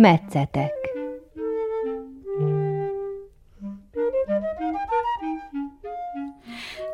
[0.00, 0.72] Metszetek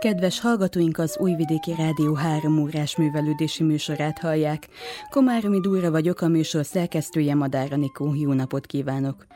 [0.01, 4.69] Kedves hallgatóink az Újvidéki Rádió három órás művelődési műsorát hallják.
[5.11, 8.15] Komáromi Dúra vagyok, a műsor szerkesztője Madára Nikó.
[8.15, 9.27] Jó napot kívánok!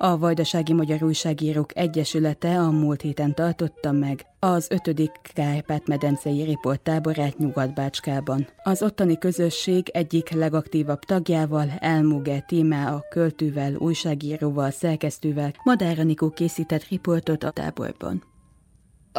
[0.00, 5.10] A Vajdasági Magyar Újságírók Egyesülete a múlt héten tartotta meg az 5.
[5.34, 8.46] Kárpát-medencei riporttáborát Nyugat-Bácskában.
[8.62, 16.88] Az ottani közösség egyik legaktívabb tagjával, Elmuge Tímá a költővel, újságíróval, szerkesztővel Madára Nikó készített
[16.88, 18.22] riportot a táborban.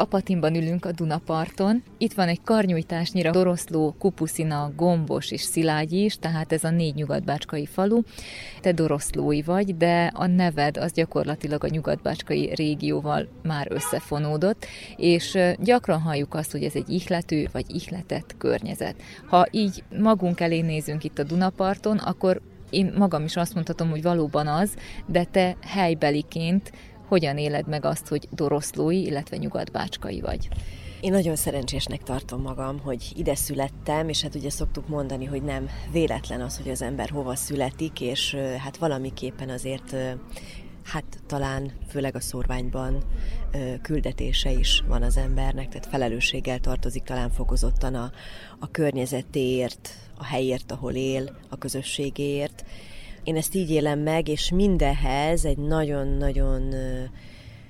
[0.00, 1.82] Apatinban ülünk a Dunaparton.
[1.98, 7.66] Itt van egy karnyújtásnyira Doroszló, Kupuszina, Gombos és Szilágyi is, tehát ez a négy nyugatbácskai
[7.66, 8.00] falu.
[8.60, 16.00] Te Doroszlói vagy, de a neved az gyakorlatilag a nyugatbácskai régióval már összefonódott, és gyakran
[16.00, 18.94] halljuk azt, hogy ez egy ihlető vagy ihletett környezet.
[19.26, 22.40] Ha így magunk elé nézünk itt a Dunaparton, akkor
[22.70, 24.74] én magam is azt mondhatom, hogy valóban az,
[25.06, 26.72] de te helybeliként
[27.10, 30.48] hogyan éled meg azt, hogy doroszlói, illetve nyugatbácskai vagy?
[31.00, 35.68] Én nagyon szerencsésnek tartom magam, hogy ide születtem, és hát ugye szoktuk mondani, hogy nem
[35.92, 39.96] véletlen az, hogy az ember hova születik, és hát valamiképpen azért
[40.84, 43.04] hát talán főleg a szorványban
[43.82, 48.10] küldetése is van az embernek, tehát felelősséggel tartozik talán fokozottan a,
[48.58, 52.64] a környezetéért, a helyért, ahol él, a közösségéért,
[53.24, 56.74] én ezt így élem meg, és mindehez egy nagyon-nagyon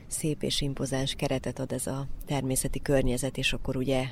[0.07, 4.05] szép és impozáns keretet ad ez a természeti környezet, és akkor ugye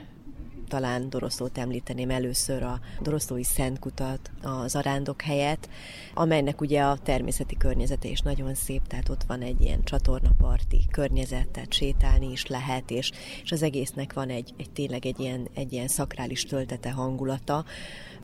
[0.68, 5.68] talán Doroszlót említeném először a Doroszlói Szentkutat, a zarándok helyet,
[6.14, 11.48] amelynek ugye a természeti környezete is nagyon szép, tehát ott van egy ilyen csatornaparti környezet,
[11.48, 13.10] tehát sétálni is lehet, és,
[13.42, 17.64] és az egésznek van egy, egy tényleg egy ilyen, egy ilyen szakrális töltete hangulata,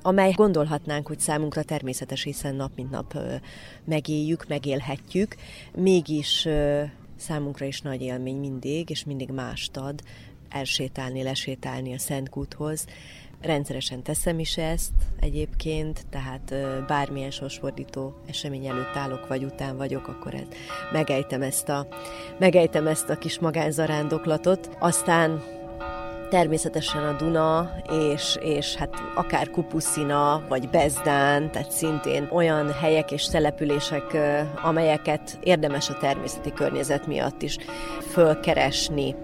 [0.06, 3.18] amely gondolhatnánk, hogy számunkra természetes, hiszen nap mint nap
[3.84, 5.34] megéljük, megélhetjük,
[5.74, 6.48] mégis
[7.16, 10.00] számunkra is nagy élmény mindig, és mindig mást ad
[10.48, 12.86] elsétálni, lesétálni a Szentkúthoz.
[13.40, 16.54] Rendszeresen teszem is ezt egyébként, tehát
[16.86, 20.46] bármilyen sorsfordító esemény előtt állok, vagy után vagyok, akkor ez,
[20.92, 21.88] megejtem, ezt a,
[22.38, 24.76] megejtem ezt a kis magánzarándoklatot.
[24.78, 25.42] Aztán
[26.34, 27.70] természetesen a Duna,
[28.10, 34.16] és, és hát akár Kupuszina, vagy Bezdán, tehát szintén olyan helyek és települések,
[34.62, 37.56] amelyeket érdemes a természeti környezet miatt is
[38.10, 39.14] fölkeresni.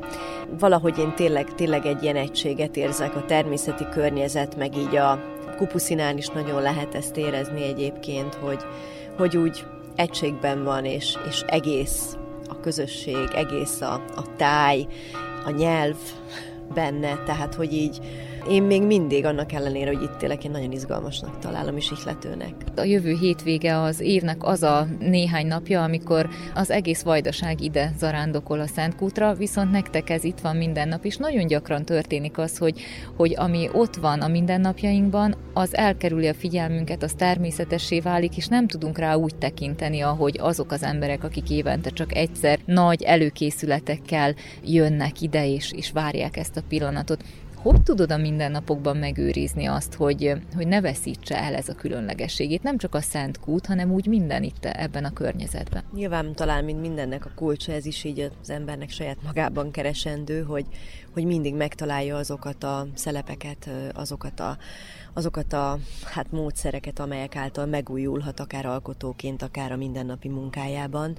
[0.58, 5.18] Valahogy én tényleg, tényleg egy ilyen egységet érzek a természeti környezet, meg így a
[5.56, 8.60] Kupuszinán is nagyon lehet ezt érezni egyébként, hogy,
[9.16, 9.64] hogy úgy
[9.96, 12.16] egységben van, és, és egész
[12.48, 14.86] a közösség, egész a, a táj,
[15.44, 15.96] a nyelv,
[16.74, 18.00] benne, tehát hogy így
[18.48, 22.54] én még mindig annak ellenére, hogy itt élek, én nagyon izgalmasnak találom és ihletőnek.
[22.76, 28.60] A jövő hétvége az évnek az a néhány napja, amikor az egész vajdaság ide zarándokol
[28.60, 32.80] a Szentkútra, viszont nektek ez itt van minden nap, és nagyon gyakran történik az, hogy,
[33.16, 38.66] hogy ami ott van a mindennapjainkban, az elkerüli a figyelmünket, az természetessé válik, és nem
[38.66, 44.34] tudunk rá úgy tekinteni, ahogy azok az emberek, akik évente csak egyszer nagy előkészületekkel
[44.64, 47.24] jönnek ide, és, és várják ezt a pillanatot.
[47.62, 52.62] Hogy tudod a mindennapokban megőrizni azt, hogy, hogy ne veszítse el ez a különlegességét?
[52.62, 55.82] Nem csak a Szent Kút, hanem úgy minden itt ebben a környezetben.
[55.94, 60.66] Nyilván talán, mint mindennek a kulcsa, ez is így az embernek saját magában keresendő, hogy,
[61.12, 64.56] hogy mindig megtalálja azokat a szelepeket, azokat a
[65.12, 71.16] azokat a hát, módszereket, amelyek által megújulhat akár alkotóként, akár a mindennapi munkájában.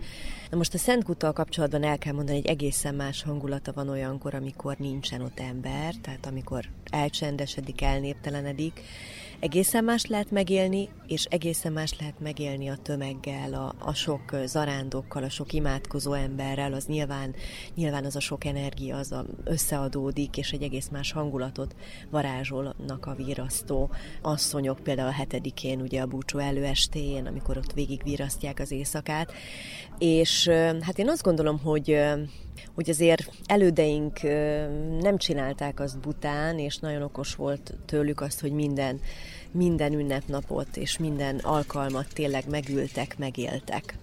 [0.50, 4.76] Na most a Szent kapcsolatban el kell mondani, hogy egészen más hangulata van olyankor, amikor
[4.78, 8.82] nincsen ott ember, tehát amikor elcsendesedik, elnéptelenedik,
[9.42, 15.24] egészen más lehet megélni, és egészen más lehet megélni a tömeggel, a, a sok zarándokkal,
[15.24, 17.36] a sok imádkozó emberrel, az nyilván,
[17.76, 21.76] nyilván az a sok energia az a, összeadódik, és egy egész más hangulatot
[22.10, 23.90] varázsolnak a vírasztó
[24.22, 29.34] asszonyok, például a hetedikén, ugye a búcsú előestéjén, amikor ott végig virasztják az éjszakát,
[29.98, 30.48] és
[30.82, 32.00] hát én azt gondolom, hogy
[32.76, 34.22] hogy azért elődeink
[35.00, 39.00] nem csinálták azt bután, és nagyon okos volt tőlük azt, hogy minden,
[39.52, 43.98] minden ünnepnapot és minden alkalmat tényleg megültek, megéltek.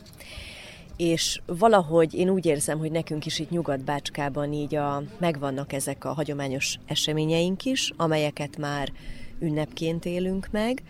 [0.96, 6.12] És valahogy én úgy érzem, hogy nekünk is itt Nyugat-Bácskában így a, megvannak ezek a
[6.12, 8.92] hagyományos eseményeink is, amelyeket már
[9.38, 10.82] ünnepként élünk meg,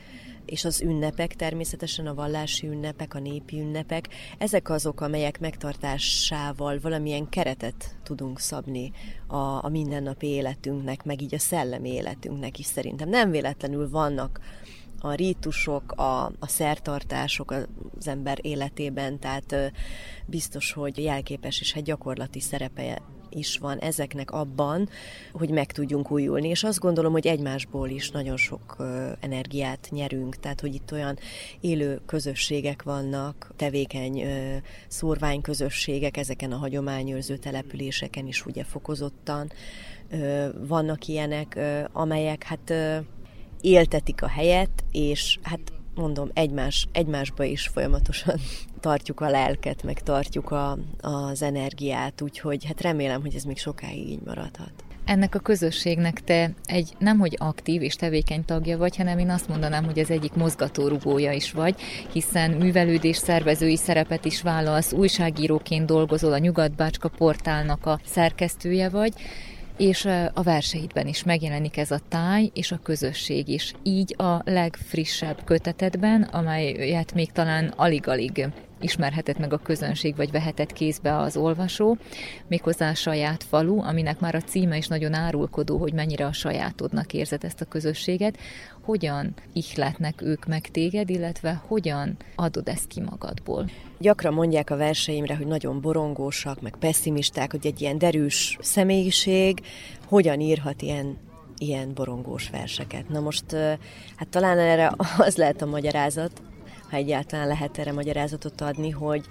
[0.51, 4.09] és az ünnepek, természetesen a vallási ünnepek, a népi ünnepek,
[4.39, 8.93] ezek azok, amelyek megtartásával valamilyen keretet tudunk szabni
[9.27, 13.09] a, a mindennapi életünknek, meg így a szellemi életünknek is szerintem.
[13.09, 14.41] Nem véletlenül vannak
[15.01, 19.73] a rítusok, a, a szertartások az ember életében, tehát
[20.27, 24.89] biztos, hogy jelképes és egy gyakorlati szerepe is van ezeknek abban,
[25.33, 28.77] hogy meg tudjunk újulni, és azt gondolom, hogy egymásból is nagyon sok
[29.21, 31.19] energiát nyerünk, tehát hogy itt olyan
[31.61, 34.25] élő közösségek vannak, tevékeny
[34.89, 39.53] szórvány közösségek ezeken a hagyományőrző településeken is ugye fokozottan
[40.67, 41.59] vannak ilyenek,
[41.93, 42.73] amelyek hát
[43.61, 48.39] éltetik a helyet, és hát mondom, egymás, egymásba is folyamatosan
[48.81, 54.09] tartjuk a lelket, meg tartjuk a, az energiát, úgyhogy hát remélem, hogy ez még sokáig
[54.09, 54.73] így maradhat.
[55.09, 59.85] Ennek a közösségnek te egy nemhogy aktív és tevékeny tagja vagy, hanem én azt mondanám,
[59.85, 61.81] hogy ez egyik mozgatórugója is vagy,
[62.13, 69.13] hiszen művelődés szervezői szerepet is vállalsz, újságíróként dolgozol, a Nyugat-Bácska portálnak a szerkesztője vagy,
[69.79, 70.05] és
[70.35, 73.73] a verseidben is megjelenik ez a táj és a közösség is.
[73.83, 78.49] Így a legfrissebb kötetedben, amelyet még talán alig-alig
[78.81, 81.97] ismerhetett meg a közönség, vagy vehetett kézbe az olvasó,
[82.47, 87.13] méghozzá a saját falu, aminek már a címe is nagyon árulkodó, hogy mennyire a sajátodnak
[87.13, 88.39] érzed ezt a közösséget,
[88.83, 93.71] hogyan ihletnek ők meg téged, illetve hogyan adod ezt ki magadból?
[93.99, 99.61] Gyakran mondják a verseimre, hogy nagyon borongósak, meg pessimisták, hogy egy ilyen derűs személyiség
[100.05, 101.27] hogyan írhat ilyen
[101.61, 103.09] ilyen borongós verseket.
[103.09, 103.45] Na most,
[104.17, 106.43] hát talán erre az lehet a magyarázat,
[106.91, 109.25] ha egyáltalán lehet erre magyarázatot adni, hogy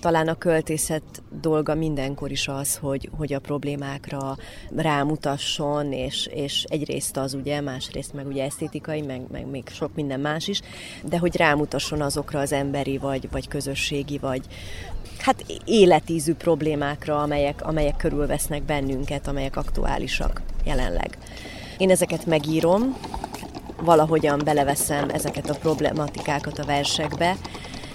[0.00, 4.36] talán a költészet dolga mindenkor is az, hogy, hogy a problémákra
[4.76, 10.20] rámutasson, és, és egyrészt az ugye, másrészt meg ugye esztétikai, meg, meg még sok minden
[10.20, 10.60] más is,
[11.04, 14.46] de hogy rámutasson azokra az emberi, vagy, vagy közösségi, vagy
[15.18, 21.18] hát életízű problémákra, amelyek, amelyek körülvesznek bennünket, amelyek aktuálisak jelenleg.
[21.78, 22.96] Én ezeket megírom,
[23.82, 27.36] valahogyan beleveszem ezeket a problematikákat a versekbe,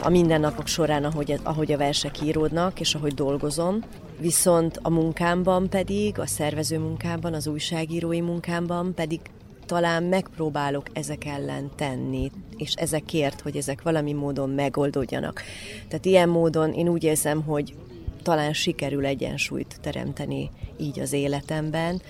[0.01, 3.83] a mindennapok során, ahogy, ahogy a versek íródnak, és ahogy dolgozom.
[4.19, 9.19] Viszont a munkámban pedig, a szervező munkámban, az újságírói munkámban pedig
[9.65, 15.41] talán megpróbálok ezek ellen tenni, és ezekért, hogy ezek valami módon megoldódjanak.
[15.87, 17.75] Tehát ilyen módon én úgy érzem, hogy
[18.23, 22.01] talán sikerül egyensúlyt teremteni így az életemben,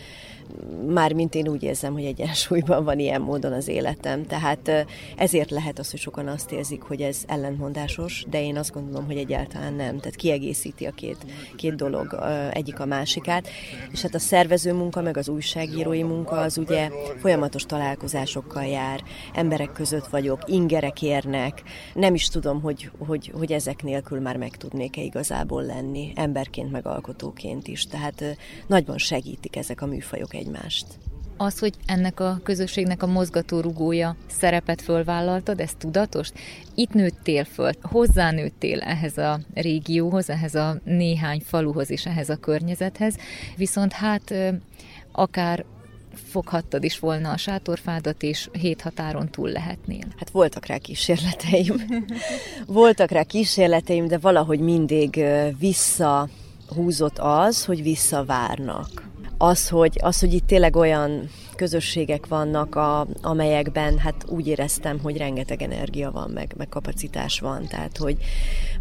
[0.88, 4.25] mármint én úgy érzem, hogy egyensúlyban van ilyen módon az életem.
[4.25, 4.86] Tehát
[5.18, 9.18] ezért lehet az, hogy sokan azt érzik, hogy ez ellentmondásos, de én azt gondolom, hogy
[9.18, 9.97] egyáltalán nem.
[9.97, 11.18] Tehát kiegészíti a két,
[11.56, 12.19] két dolog
[12.51, 13.47] egyik a másikát.
[13.92, 19.03] És hát a szervező munka, meg az újságírói munka az ugye folyamatos találkozásokkal jár.
[19.33, 21.62] Emberek között vagyok, ingerek érnek.
[21.94, 26.88] Nem is tudom, hogy, hogy, hogy ezek nélkül már meg tudnék-e igazából lenni, emberként, meg
[26.88, 27.86] alkotóként is.
[27.86, 28.24] Tehát
[28.68, 30.85] nagyban segítik ezek a műfajok egymást.
[31.37, 36.31] Az, hogy ennek a közösségnek a mozgató rugója szerepet fölvállaltad, ez tudatos?
[36.75, 43.15] Itt nőttél föl, hozzánőttél ehhez a régióhoz, ehhez a néhány faluhoz és ehhez a környezethez,
[43.57, 44.33] viszont hát
[45.11, 45.65] akár
[46.13, 50.05] foghattad is volna a sátorfádat, és hét határon túl lehetnél.
[50.17, 51.75] Hát voltak rá kísérleteim.
[52.67, 55.25] voltak rá kísérleteim, de valahogy mindig
[55.60, 63.98] visszahúzott az, hogy visszavárnak az, hogy, az, hogy itt tényleg olyan közösségek vannak, a, amelyekben
[63.98, 67.68] hát úgy éreztem, hogy rengeteg energia van, meg, meg kapacitás van.
[67.68, 68.18] Tehát, hogy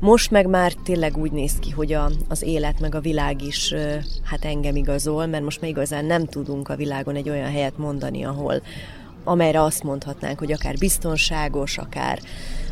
[0.00, 3.74] most meg már tényleg úgy néz ki, hogy a, az élet, meg a világ is
[4.22, 8.24] hát engem igazol, mert most már igazán nem tudunk a világon egy olyan helyet mondani,
[8.24, 8.62] ahol
[9.24, 12.18] amelyre azt mondhatnánk, hogy akár biztonságos, akár,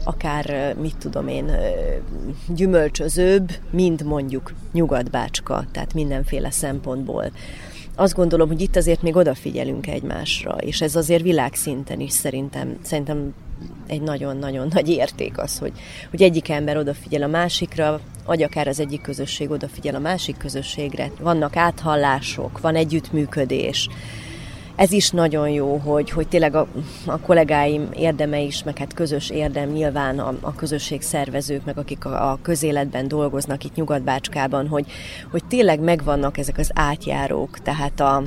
[0.05, 1.51] akár mit tudom én,
[2.49, 7.33] gyümölcsözőbb, mint mondjuk Nyugat-Bácska, tehát mindenféle szempontból
[7.97, 13.35] azt gondolom, hogy itt azért még odafigyelünk egymásra, és ez azért világszinten is szerintem, szerintem
[13.87, 15.73] egy nagyon-nagyon nagy érték az, hogy,
[16.11, 21.11] hogy egyik ember odafigyel a másikra, vagy akár az egyik közösség odafigyel a másik közösségre.
[21.21, 23.89] Vannak áthallások, van együttműködés,
[24.77, 26.67] ez is nagyon jó, hogy, hogy tényleg a,
[27.07, 32.05] a kollégáim érdeme is, meg hát közös érdem nyilván a, a közösség szervezők, meg akik
[32.05, 34.87] a, a közéletben dolgoznak itt Nyugat-Bácskában, hogy,
[35.31, 38.23] hogy tényleg megvannak ezek az átjárók, tehát a,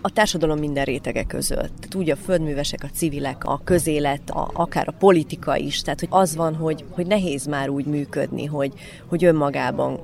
[0.00, 1.72] a társadalom minden rétege között.
[1.80, 5.80] Tehát úgy a földművesek, a civilek, a közélet, a, akár a politika is.
[5.80, 8.72] Tehát, hogy az van, hogy, hogy nehéz már úgy működni, hogy,
[9.06, 10.00] hogy önmagában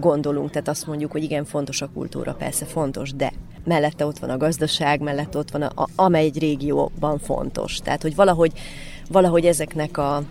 [0.00, 0.50] gondolunk.
[0.50, 3.32] Tehát azt mondjuk, hogy igen, fontos a kultúra, persze fontos, de
[3.64, 7.76] mellette ott van a gazdaság, mellette ott van, a, amely egy régióban fontos.
[7.76, 8.52] Tehát, hogy valahogy,
[9.08, 10.22] valahogy ezeknek a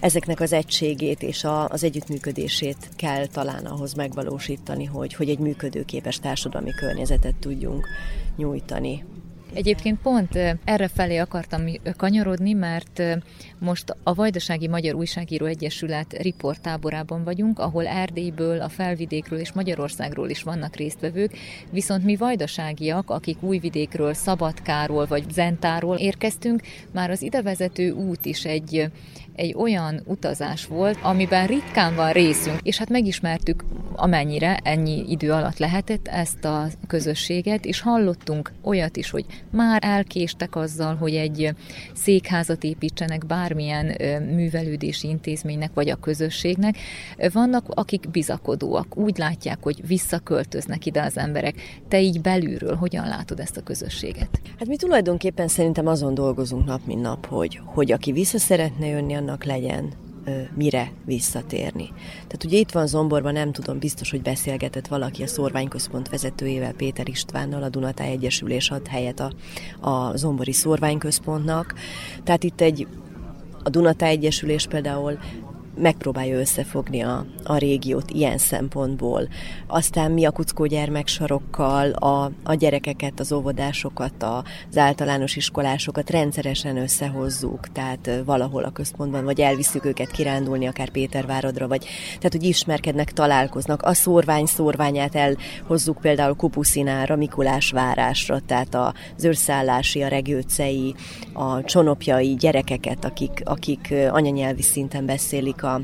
[0.00, 6.18] ezeknek az egységét és a, az együttműködését kell talán ahhoz megvalósítani, hogy, hogy egy működőképes
[6.18, 7.88] társadalmi környezetet tudjunk
[8.36, 9.04] nyújtani.
[9.54, 11.64] Egyébként pont erre felé akartam
[11.96, 13.02] kanyarodni, mert
[13.58, 20.42] most a Vajdasági Magyar Újságíró Egyesület riportáborában vagyunk, ahol Erdélyből, a felvidékről és Magyarországról is
[20.42, 21.36] vannak résztvevők,
[21.70, 28.90] viszont mi vajdaságiak, akik Újvidékről, Szabadkáról vagy Zentáról érkeztünk, már az idevezető út is egy,
[29.40, 35.58] egy olyan utazás volt, amiben ritkán van részünk, és hát megismertük amennyire ennyi idő alatt
[35.58, 41.54] lehetett ezt a közösséget, és hallottunk olyat is, hogy már elkéstek azzal, hogy egy
[41.94, 43.96] székházat építsenek bármilyen
[44.34, 46.76] művelődési intézménynek vagy a közösségnek.
[47.32, 51.54] Vannak, akik bizakodóak, úgy látják, hogy visszaköltöznek ide az emberek.
[51.88, 54.40] Te így belülről hogyan látod ezt a közösséget?
[54.58, 59.14] Hát mi tulajdonképpen szerintem azon dolgozunk nap, mint nap, hogy, hogy aki vissza szeretne jönni,
[59.14, 59.92] annak legyen
[60.54, 61.92] mire visszatérni.
[62.12, 67.08] Tehát ugye itt van Zomborban, nem tudom, biztos, hogy beszélgetett valaki a szorványközpont vezetőjével, Péter
[67.08, 69.32] Istvánnal, a Dunatáj Egyesülés ad helyet a,
[69.88, 71.74] a Zombori szorványközpontnak.
[72.24, 72.86] Tehát itt egy
[73.62, 75.18] a Dunatáj Egyesülés például
[75.80, 79.28] megpróbálja összefogni a, a régiót ilyen szempontból.
[79.66, 87.72] Aztán mi a kuckó gyermeksarokkal a, a gyerekeket, az óvodásokat, az általános iskolásokat rendszeresen összehozzuk,
[87.72, 93.82] tehát valahol a központban, vagy elviszük őket kirándulni, akár Péterváradra, vagy tehát, hogy ismerkednek, találkoznak.
[93.82, 100.94] A szórvány szórványát elhozzuk például Kupuszinára, Mikulás várásra, tehát az őrszállási, a regőcei,
[101.32, 105.80] a csonopjai gyerekeket, akik, akik anyanyelvi szinten beszélik a a,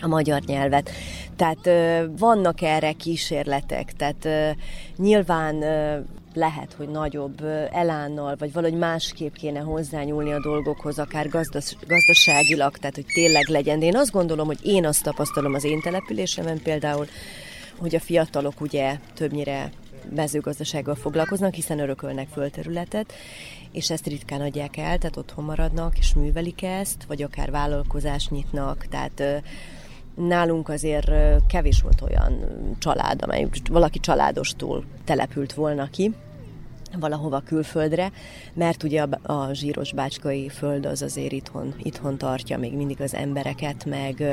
[0.00, 0.90] a magyar nyelvet.
[1.36, 4.50] Tehát ö, vannak erre kísérletek, tehát ö,
[4.96, 5.98] nyilván ö,
[6.34, 12.94] lehet, hogy nagyobb elánnal, vagy valahogy másképp kéne hozzányúlni a dolgokhoz, akár gazdas, gazdaságilag, tehát
[12.94, 13.78] hogy tényleg legyen.
[13.78, 17.06] De én azt gondolom, hogy én azt tapasztalom az én településemen például,
[17.78, 19.70] hogy a fiatalok ugye többnyire
[20.14, 23.12] mezőgazdasággal foglalkoznak, hiszen örökölnek földterületet,
[23.72, 28.86] és ezt ritkán adják el, tehát otthon maradnak és művelik ezt, vagy akár vállalkozást nyitnak,
[28.90, 29.42] tehát
[30.14, 31.10] nálunk azért
[31.46, 32.44] kevés volt olyan
[32.78, 36.14] család, amely valaki családostól települt volna ki,
[37.00, 38.12] valahova külföldre,
[38.54, 43.14] mert ugye a, a zsíros bácskai föld az azért itthon, itthon tartja még mindig az
[43.14, 44.24] embereket, meg,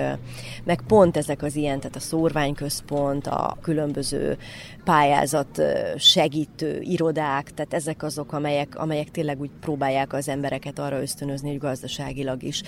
[0.64, 4.38] meg pont ezek az ilyen, tehát a szórványközpont, a különböző
[4.84, 5.62] pályázat
[5.98, 11.60] segítő irodák, tehát ezek azok, amelyek, amelyek tényleg úgy próbálják az embereket arra ösztönözni, hogy
[11.60, 12.62] gazdaságilag is.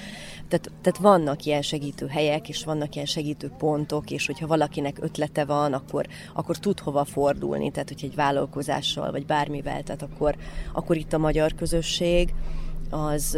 [0.47, 5.45] Tehát, tehát vannak ilyen segítő helyek, és vannak ilyen segítő pontok, és hogyha valakinek ötlete
[5.45, 10.35] van, akkor, akkor tud hova fordulni, tehát hogyha egy vállalkozással, vagy bármivel, tehát akkor,
[10.73, 12.33] akkor itt a magyar közösség,
[12.89, 13.31] az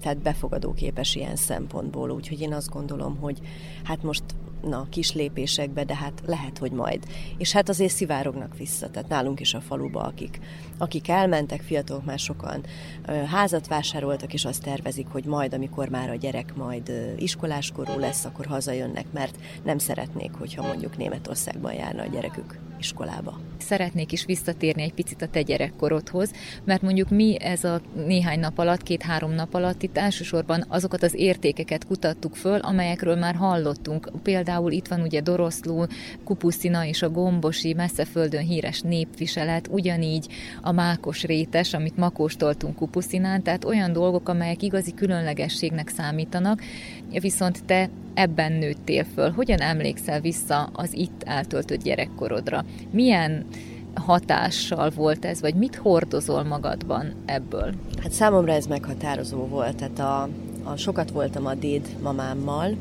[0.00, 3.38] tehát befogadóképes ilyen szempontból, úgyhogy én azt gondolom, hogy
[3.84, 4.22] hát most
[4.62, 7.04] na, kis lépésekbe, de hát lehet, hogy majd.
[7.38, 10.40] És hát azért szivárognak vissza, tehát nálunk is a faluba, akik,
[10.78, 12.64] akik elmentek, fiatalok már sokan
[13.30, 18.46] házat vásároltak, és azt tervezik, hogy majd, amikor már a gyerek majd iskoláskorú lesz, akkor
[18.46, 23.38] hazajönnek, mert nem szeretnék, hogyha mondjuk Németországban járna a gyerekük iskolába.
[23.58, 26.30] Szeretnék is visszatérni egy picit a te gyerekkorodhoz,
[26.64, 31.14] mert mondjuk mi ez a néhány nap alatt, két-három nap alatt itt elsősorban azokat az
[31.14, 34.10] értékeket kutattuk föl, amelyekről már hallottunk.
[34.22, 35.86] Például itt van ugye Doroszló,
[36.24, 40.26] Kupuszina és a Gombosi messzeföldön híres népviselet, ugyanígy
[40.62, 46.62] a mákos rétes, amit ma kóstoltunk Kupuszinán, tehát olyan dolgok, amelyek igazi különlegességnek számítanak,
[47.20, 49.30] viszont te ebben nőttél föl.
[49.30, 52.64] Hogyan emlékszel vissza az itt eltöltött gyerekkorodra?
[52.90, 53.46] Milyen
[53.94, 57.72] hatással volt ez, vagy mit hordozol magadban ebből?
[58.02, 59.76] Hát számomra ez meghatározó volt.
[59.76, 60.28] Tehát a,
[60.70, 62.76] a sokat voltam a déd mamámmal,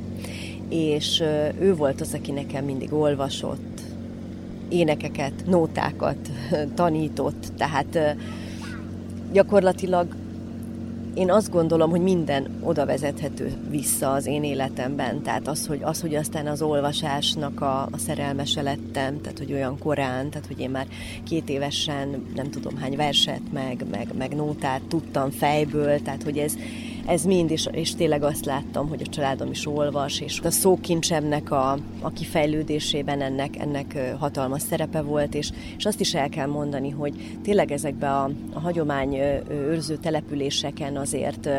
[0.69, 1.23] és
[1.59, 3.70] ő volt az, aki nekem mindig olvasott,
[4.71, 6.29] énekeket, nótákat
[6.75, 7.99] tanított, tehát
[9.31, 10.15] gyakorlatilag
[11.13, 15.21] én azt gondolom, hogy minden oda vezethető vissza az én életemben.
[15.21, 19.77] Tehát az, hogy, az, hogy aztán az olvasásnak a, a szerelmese lettem, tehát hogy olyan
[19.79, 20.87] korán, tehát hogy én már
[21.23, 26.53] két évesen nem tudom hány verset, meg, meg, meg nótát tudtam fejből, tehát hogy ez,
[27.05, 31.51] ez mind, és, és tényleg azt láttam, hogy a családom is olvas, és a szókincsemnek
[31.51, 36.89] a, a kifejlődésében ennek, ennek hatalmas szerepe volt, és, és azt is el kell mondani,
[36.89, 39.15] hogy tényleg ezekbe a, a hagyomány
[39.49, 41.49] őrző településeken azért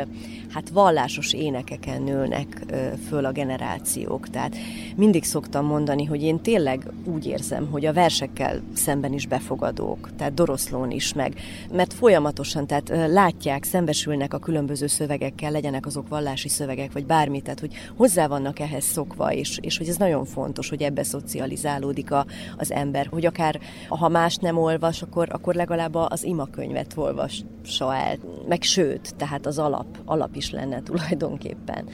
[0.48, 2.64] hát vallásos énekeken nőnek
[3.08, 4.28] föl a generációk.
[4.28, 4.56] Tehát
[4.96, 10.34] mindig szoktam mondani, hogy én tényleg úgy érzem, hogy a versekkel szemben is befogadók, tehát
[10.34, 11.34] Doroszlón is meg,
[11.72, 17.40] mert folyamatosan, tehát látják, szembesülnek a különböző szövegek szövegekkel, legyenek azok vallási szövegek, vagy bármi,
[17.40, 22.10] tehát hogy hozzá vannak ehhez szokva, és, és hogy ez nagyon fontos, hogy ebbe szocializálódik
[22.12, 27.94] a, az ember, hogy akár ha más nem olvas, akkor, akkor legalább az imakönyvet olvassa
[27.94, 31.88] el, meg sőt, tehát az alap, alap is lenne tulajdonképpen.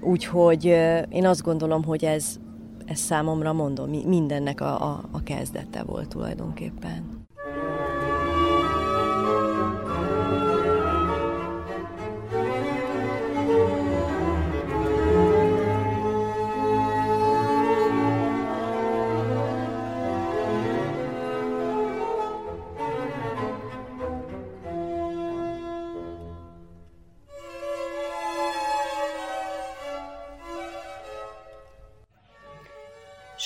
[0.00, 0.64] Úgyhogy
[1.08, 2.36] én azt gondolom, hogy ez,
[2.84, 7.19] ez számomra mondom, mindennek a, a, a kezdete volt tulajdonképpen.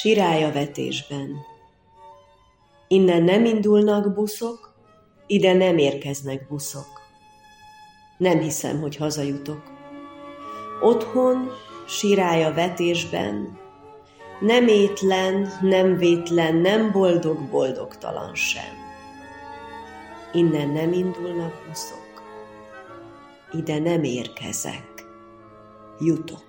[0.05, 1.41] Sirálya vetésben.
[2.89, 4.75] Innen nem indulnak buszok,
[5.27, 7.01] ide nem érkeznek buszok.
[8.19, 9.63] Nem hiszem, hogy hazajutok.
[10.81, 11.51] Otthon,
[11.87, 13.59] sirálya vetésben,
[14.41, 18.75] nem étlen, nem vétlen, nem boldog-boldogtalan sem.
[20.33, 22.23] Innen nem indulnak buszok,
[23.53, 25.07] ide nem érkezek,
[26.01, 26.44] jutok.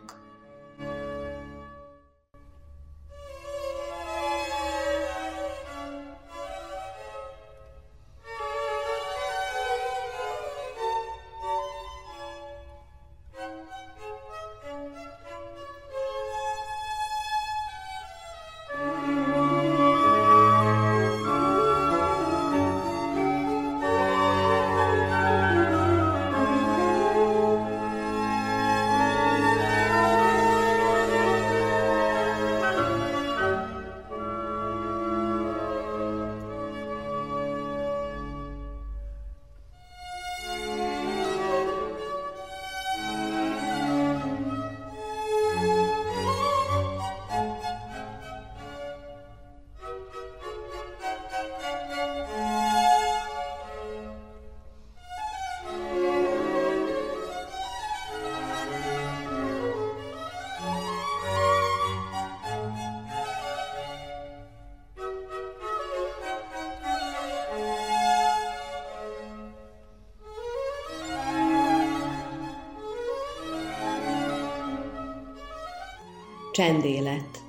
[76.55, 77.43] Csendélet.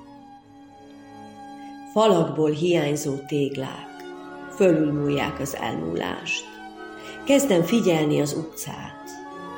[1.93, 3.89] Falakból hiányzó téglák
[4.55, 6.45] fölülmúlják az elmúlást.
[7.25, 9.09] Kezdem figyelni az utcát,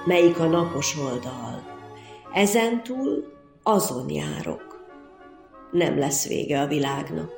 [0.05, 1.63] melyik a napos oldal.
[2.33, 3.33] Ezentúl
[3.63, 4.87] azon járok.
[5.71, 7.31] Nem lesz vége a világnak.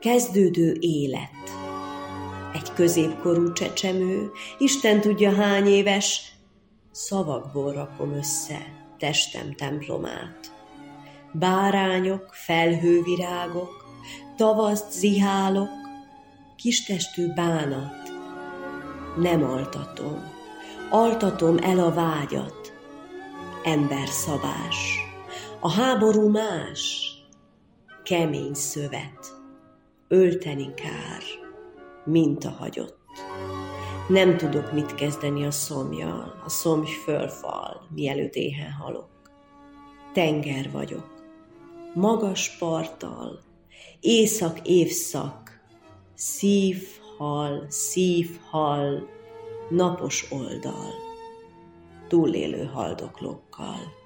[0.00, 1.50] Kezdődő élet.
[2.54, 6.32] Egy középkorú csecsemő, Isten tudja hány éves,
[6.90, 8.58] szavakból rakom össze
[8.98, 10.49] testem templomát
[11.32, 13.84] bárányok, felhővirágok,
[14.36, 15.68] tavaszt zihálok,
[16.56, 18.12] kistestű bánat.
[19.16, 20.32] Nem altatom,
[20.90, 22.72] altatom el a vágyat,
[23.64, 24.98] ember szabás.
[25.60, 27.12] A háború más,
[28.02, 29.40] kemény szövet,
[30.08, 31.22] ölteni kár,
[32.04, 32.98] mint a hagyott.
[34.08, 39.08] Nem tudok mit kezdeni a szomjal, a szomj fölfal, mielőtt éhen halok.
[40.12, 41.19] Tenger vagyok,
[41.94, 43.40] magas parttal,
[44.00, 45.60] észak évszak,
[46.14, 49.08] szívhal, szívhal,
[49.70, 50.92] napos oldal,
[52.08, 53.99] túlélő haldoklókkal.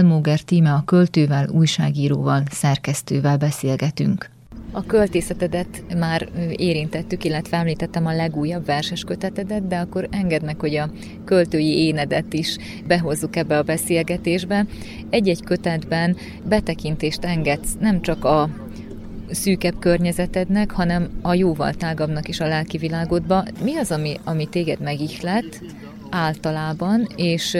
[0.00, 4.30] Elmóger Tíme a költővel, újságíróval, szerkesztővel beszélgetünk.
[4.72, 10.76] A költészetedet már érintettük, illetve említettem a legújabb verses kötetedet, de akkor engedd meg, hogy
[10.76, 10.90] a
[11.24, 14.66] költői énedet is behozzuk ebbe a beszélgetésbe.
[15.10, 16.16] Egy-egy kötetben
[16.48, 18.48] betekintést engedsz nem csak a
[19.30, 23.44] szűkebb környezetednek, hanem a jóval tágabbnak is a lelki világodba.
[23.62, 25.62] Mi az, ami, ami téged megihlet
[26.10, 27.58] általában, és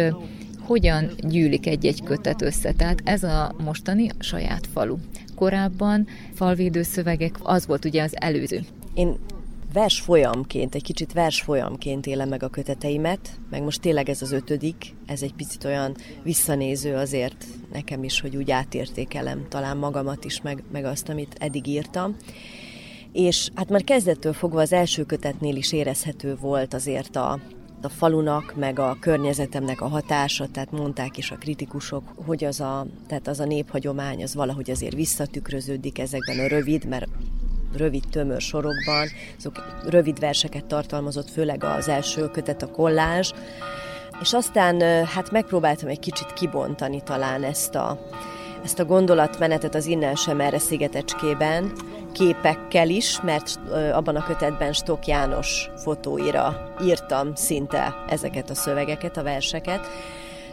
[0.71, 2.73] hogyan gyűlik egy-egy kötet össze.
[2.73, 4.97] Tehát ez a mostani saját falu.
[5.35, 8.61] Korábban falvédő szövegek, az volt ugye az előző.
[8.95, 9.17] Én
[9.73, 14.33] vers folyamként, egy kicsit vers folyamként élem meg a köteteimet, meg most tényleg ez az
[14.33, 20.43] ötödik, ez egy picit olyan visszanéző azért nekem is, hogy úgy átértékelem talán magamat is,
[20.43, 22.17] meg, meg azt, amit eddig írtam.
[23.13, 27.41] És hát már kezdettől fogva az első kötetnél is érezhető volt azért a,
[27.85, 32.87] a falunak, meg a környezetemnek a hatása, tehát mondták is a kritikusok, hogy az a,
[33.07, 37.09] tehát az a néphagyomány az valahogy azért visszatükröződik ezekben a rövid, mert
[37.77, 43.33] rövid tömör sorokban, azok rövid verseket tartalmazott, főleg az első kötet, a kollázs,
[44.21, 48.09] és aztán hát megpróbáltam egy kicsit kibontani talán ezt a,
[48.65, 51.73] ezt a gondolatmenetet az innen sem erre szigetecskében,
[52.13, 53.59] képekkel is, mert
[53.93, 59.87] abban a kötetben Stok János fotóira írtam szinte ezeket a szövegeket, a verseket,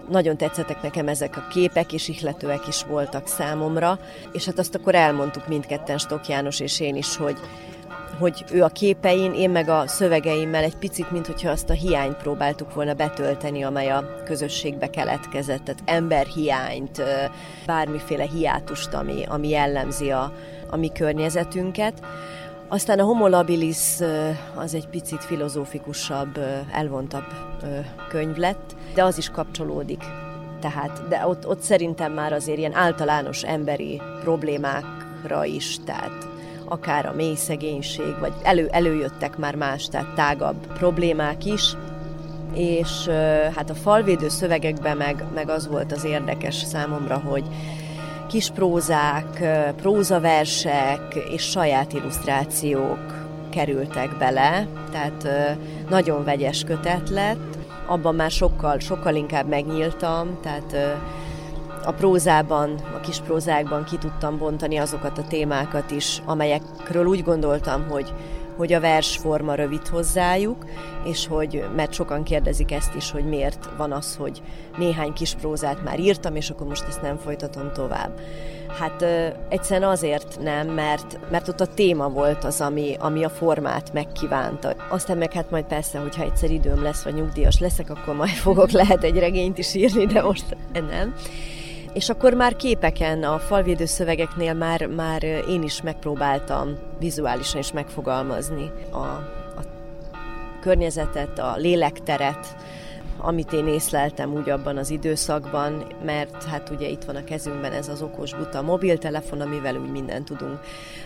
[0.09, 3.99] nagyon tetszettek nekem ezek a képek, és ihletőek is voltak számomra,
[4.31, 7.37] és hát azt akkor elmondtuk mindketten Stok János és én is, hogy,
[8.19, 12.17] hogy ő a képein, én meg a szövegeimmel egy picit, mint hogyha azt a hiányt
[12.17, 17.03] próbáltuk volna betölteni, amely a közösségbe keletkezett, tehát emberhiányt,
[17.65, 20.33] bármiféle hiátust, ami, ami jellemzi a,
[20.69, 22.01] a mi környezetünket.
[22.67, 23.99] Aztán a homolabilis
[24.55, 26.39] az egy picit filozófikusabb,
[26.71, 27.25] elvontabb
[28.09, 30.03] könyv lett, de az is kapcsolódik.
[30.61, 36.27] Tehát, de ott, ott szerintem már azért ilyen általános emberi problémákra is, tehát
[36.65, 41.75] akár a mély szegénység, vagy elő, előjöttek már más, tehát tágabb problémák is,
[42.53, 43.07] és
[43.55, 47.43] hát a falvédő szövegekben meg, meg az volt az érdekes számomra, hogy
[48.27, 49.43] kis prózák,
[49.75, 55.27] prózaversek és saját illusztrációk kerültek bele, tehát
[55.89, 57.57] nagyon vegyes kötet lett.
[57.87, 60.97] Abban már sokkal, sokkal inkább megnyíltam, tehát
[61.83, 67.87] a prózában, a kis prózákban ki tudtam bontani azokat a témákat is, amelyekről úgy gondoltam,
[67.89, 68.13] hogy
[68.57, 70.65] hogy a versforma rövid hozzájuk,
[71.05, 74.41] és hogy, mert sokan kérdezik ezt is, hogy miért van az, hogy
[74.77, 78.19] néhány kis prózát már írtam, és akkor most ezt nem folytatom tovább.
[78.79, 83.29] Hát ö, egyszerűen azért nem, mert, mert ott a téma volt az, ami, ami a
[83.29, 84.75] formát megkívánta.
[84.89, 88.71] Aztán meg hát majd persze, hogyha egyszer időm lesz, vagy nyugdíjas leszek, akkor majd fogok
[88.71, 91.15] lehet egy regényt is írni, de most nem.
[91.97, 98.71] És akkor már képeken, a falvédő szövegeknél már, már én is megpróbáltam vizuálisan is megfogalmazni
[98.91, 99.61] a, a
[100.61, 102.55] környezetet, a lélekteret,
[103.17, 107.87] amit én észleltem úgy abban az időszakban, mert hát ugye itt van a kezünkben ez
[107.87, 110.59] az okos buta mobiltelefon, amivel úgy mindent tudunk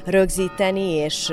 [0.06, 1.32] rögzíteni, és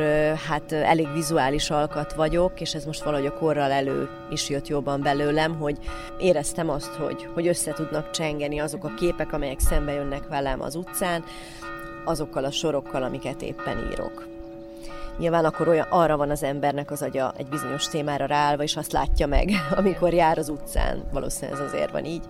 [0.48, 5.02] hát elég vizuális alkat vagyok, és ez most valahogy a korral elő is jött jobban
[5.02, 5.78] belőlem, hogy
[6.18, 10.74] éreztem azt, hogy, hogy össze tudnak csengeni azok a képek, amelyek szembe jönnek velem az
[10.74, 11.24] utcán,
[12.04, 14.37] azokkal a sorokkal, amiket éppen írok.
[15.18, 18.92] Nyilván akkor olyan, arra van az embernek az agya egy bizonyos témára ráállva, és azt
[18.92, 21.02] látja meg, amikor jár az utcán.
[21.12, 22.24] Valószínűleg ez azért van így.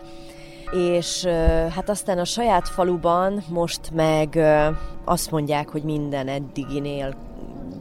[0.72, 1.24] És
[1.74, 4.38] hát aztán a saját faluban most meg
[5.04, 7.14] azt mondják, hogy minden eddiginél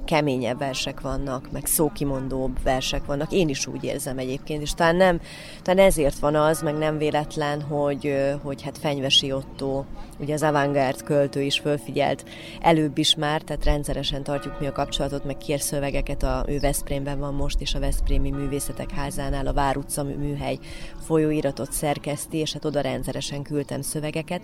[0.08, 3.32] keményebb versek vannak, meg szókimondóbb versek vannak.
[3.32, 5.20] Én is úgy érzem egyébként, és talán nem,
[5.62, 9.84] talán ezért van az, meg nem véletlen, hogy, hogy hát Fenyvesi Otto,
[10.20, 12.26] ugye az avantgárd költő is fölfigyelt
[12.62, 17.20] előbb is már, tehát rendszeresen tartjuk mi a kapcsolatot, meg kér szövegeket, a, ő Veszprémben
[17.20, 20.58] van most, és a Veszprémi Művészetek Házánál a Vár utca műhely
[21.06, 24.42] folyóiratot szerkeszti, és hát oda rendszeresen küldtem szövegeket,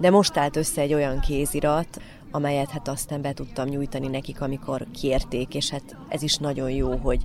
[0.00, 4.86] de most állt össze egy olyan kézirat, amelyet hát aztán be tudtam nyújtani nekik, amikor
[5.00, 7.22] kérték, és hát ez is nagyon jó, hogy,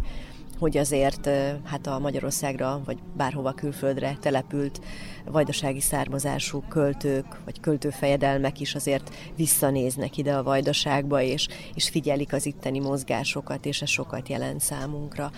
[0.59, 1.29] hogy azért
[1.63, 4.81] hát a Magyarországra, vagy bárhova külföldre települt
[5.25, 12.45] vajdasági származású költők, vagy költőfejedelmek is azért visszanéznek ide a vajdaságba, és, és figyelik az
[12.45, 15.31] itteni mozgásokat, és ez sokat jelent számunkra.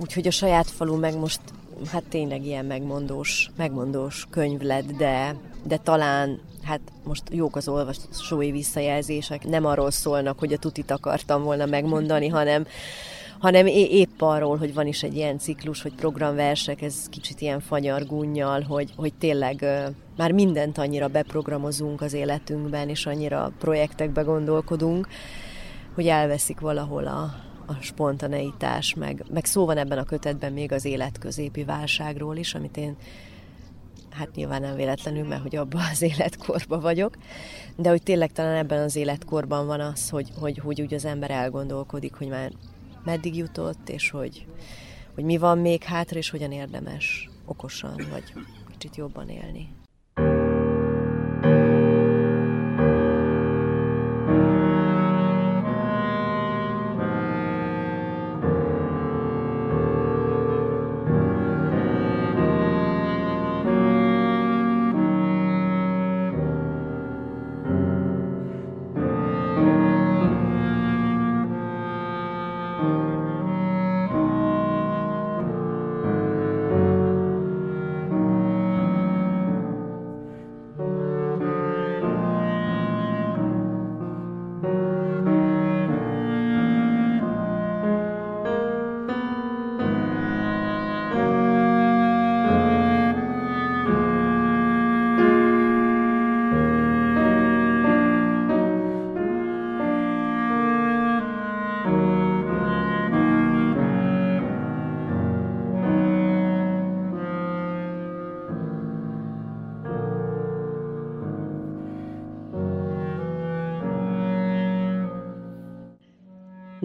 [0.00, 1.40] Úgyhogy a saját falu meg most
[1.86, 8.50] hát tényleg ilyen megmondós, megmondós könyv lett, de, de talán hát most jók az olvasói
[8.50, 12.66] visszajelzések, nem arról szólnak, hogy a tutit akartam volna megmondani, hanem,
[13.38, 18.60] hanem épp arról, hogy van is egy ilyen ciklus, hogy programversek, ez kicsit ilyen fanyargunnyal,
[18.60, 19.64] hogy, hogy tényleg
[20.16, 25.08] már mindent annyira beprogramozunk az életünkben, és annyira projektekbe gondolkodunk,
[25.94, 30.84] hogy elveszik valahol a, a spontaneitás, meg, meg szó van ebben a kötetben még az
[30.84, 32.96] életközépi válságról is, amit én
[34.10, 37.16] hát nyilván nem véletlenül, mert hogy abban az életkorban vagyok,
[37.76, 41.30] de hogy tényleg talán ebben az életkorban van az, hogy, hogy, hogy úgy az ember
[41.30, 42.52] elgondolkodik, hogy már
[43.04, 44.46] meddig jutott, és hogy,
[45.14, 48.32] hogy mi van még hátra, és hogyan érdemes okosan, vagy
[48.70, 49.68] kicsit jobban élni.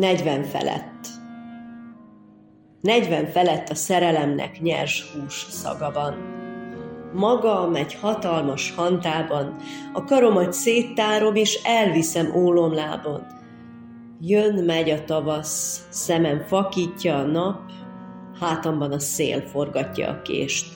[0.05, 1.07] 40 felett.
[2.81, 6.13] 40 felett a szerelemnek nyers hús szaga van.
[7.13, 9.55] Maga megy hatalmas hantában,
[9.93, 13.27] a karomat széttárom és elviszem ólomlábon.
[14.19, 17.59] Jön, megy a tavasz, szemem fakítja a nap,
[18.39, 20.73] hátamban a szél forgatja a kést.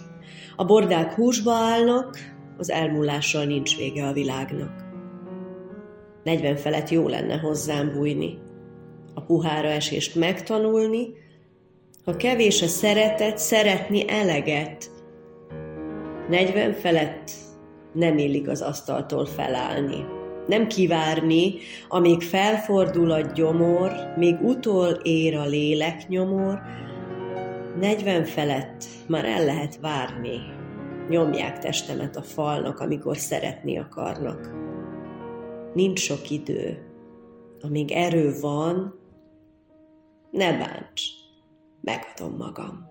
[0.55, 2.17] A bordák húsba állnak,
[2.57, 4.83] az elmúlással nincs vége a világnak.
[6.23, 8.47] 40 felett jó lenne hozzám bújni
[9.13, 11.07] a puhára esést megtanulni,
[12.05, 14.91] ha kevés a szeretet, szeretni eleget.
[16.29, 17.31] Negyven felett
[17.93, 20.05] nem illik az asztaltól felállni.
[20.47, 21.53] Nem kivárni,
[21.87, 26.61] amíg felfordul a gyomor, még utol ér a léleknyomor.
[27.79, 30.37] Negyven felett már el lehet várni.
[31.09, 34.51] Nyomják testemet a falnak, amikor szeretni akarnak.
[35.73, 36.77] Nincs sok idő.
[37.61, 38.98] Amíg erő van,
[40.31, 41.13] ne bánts,
[41.81, 42.88] megadom magam.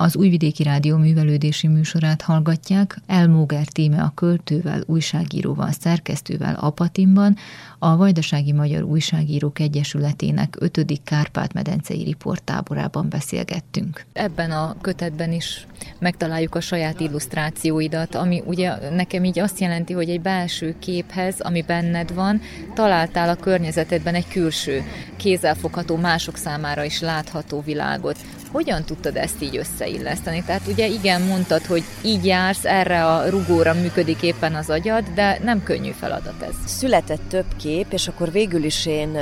[0.00, 7.36] Az Újvidéki Rádió művelődési műsorát hallgatják, Elmóger Tíme a költővel, újságíróval, szerkesztővel Apatimban,
[7.78, 11.00] a Vajdasági Magyar Újságírók Egyesületének 5.
[11.04, 14.04] Kárpát-medencei riporttáborában beszélgettünk.
[14.12, 15.66] Ebben a kötetben is
[15.98, 21.62] megtaláljuk a saját illusztrációidat, ami ugye nekem így azt jelenti, hogy egy belső képhez, ami
[21.62, 22.40] benned van,
[22.74, 24.82] találtál a környezetedben egy külső,
[25.16, 28.18] kézzelfogható, mások számára is látható világot.
[28.52, 30.42] Hogyan tudtad ezt így összeilleszteni?
[30.46, 35.38] Tehát ugye igen, mondtad, hogy így jársz, erre a rugóra működik éppen az agyad, de
[35.42, 36.54] nem könnyű feladat ez.
[36.66, 39.18] Született több kép, és akkor végül is én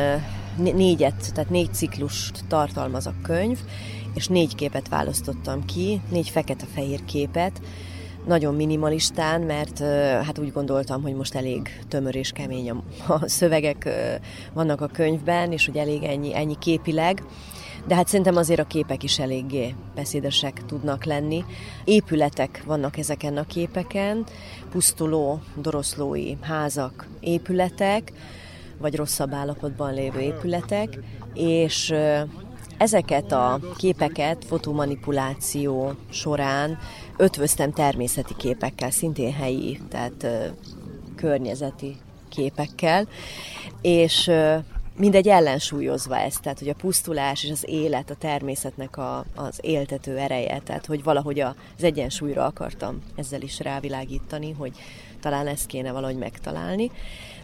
[0.56, 3.58] négyet, tehát négy ciklust tartalmaz a könyv,
[4.14, 7.60] és négy képet választottam ki, négy fekete-fehér képet,
[8.26, 9.78] nagyon minimalistán, mert
[10.24, 12.82] hát úgy gondoltam, hogy most elég tömör és kemény a,
[13.28, 13.88] szövegek
[14.52, 17.22] vannak a könyvben, és hogy elég ennyi, ennyi képileg.
[17.86, 21.44] De hát szerintem azért a képek is eléggé beszédesek tudnak lenni.
[21.84, 24.24] Épületek vannak ezeken a képeken,
[24.70, 28.12] pusztuló, doroszlói házak, épületek,
[28.78, 30.98] vagy rosszabb állapotban lévő épületek,
[31.34, 31.94] és
[32.78, 36.78] ezeket a képeket fotomanipuláció során
[37.16, 40.26] ötvöztem természeti képekkel, szintén helyi, tehát
[41.16, 41.96] környezeti
[42.28, 43.08] képekkel,
[43.80, 44.30] és
[44.96, 50.18] mindegy ellensúlyozva ezt, tehát hogy a pusztulás és az élet, a természetnek a, az éltető
[50.18, 54.72] ereje, tehát hogy valahogy az egyensúlyra akartam ezzel is rávilágítani, hogy
[55.20, 56.90] talán ezt kéne valahogy megtalálni,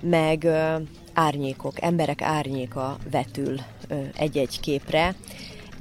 [0.01, 0.77] meg ö,
[1.13, 3.59] árnyékok, emberek árnyéka vetül
[4.17, 5.15] egy-egy képre,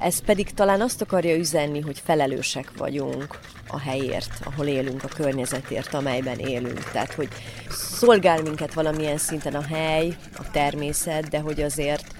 [0.02, 3.38] ez pedig talán azt akarja üzenni, hogy felelősek vagyunk
[3.68, 6.90] a helyért, ahol élünk, a környezetért, amelyben élünk.
[6.90, 7.28] Tehát, hogy
[7.70, 12.14] szolgál minket valamilyen szinten a hely, a természet, de hogy azért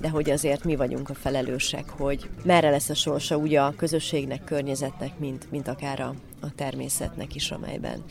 [0.00, 4.44] de hogy azért mi vagyunk a felelősek, hogy merre lesz a sorsa úgy a közösségnek,
[4.44, 8.04] környezetnek, mint, mint akár a, a természetnek is, amelyben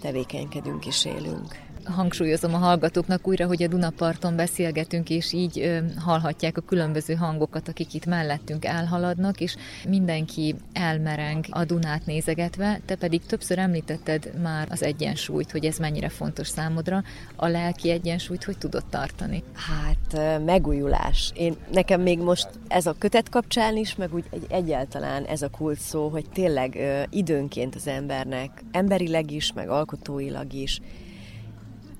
[0.00, 6.56] tevékenykedünk és élünk hangsúlyozom a hallgatóknak újra, hogy a Dunaparton beszélgetünk, és így ö, hallhatják
[6.56, 9.56] a különböző hangokat, akik itt mellettünk elhaladnak, és
[9.88, 16.08] mindenki elmereng a Dunát nézegetve, te pedig többször említetted már az egyensúlyt, hogy ez mennyire
[16.08, 17.02] fontos számodra.
[17.36, 19.42] A lelki egyensúlyt hogy tudod tartani?
[19.54, 21.32] Hát megújulás.
[21.34, 25.50] Én, nekem még most ez a kötet kapcsán is, meg úgy egy, egyáltalán ez a
[25.50, 30.80] kult szó, hogy tényleg ö, időnként az embernek, emberileg is, meg alkotóilag is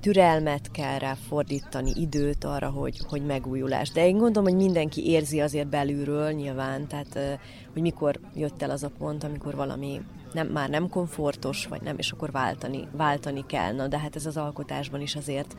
[0.08, 3.90] türelmet kell rá fordítani, időt arra, hogy, hogy megújulás.
[3.90, 7.38] De én gondolom, hogy mindenki érzi azért belülről nyilván, tehát
[7.72, 10.00] hogy mikor jött el az a pont, amikor valami
[10.32, 13.72] nem, már nem komfortos, vagy nem, és akkor váltani, váltani kell.
[13.72, 15.54] Na, de hát ez az alkotásban is azért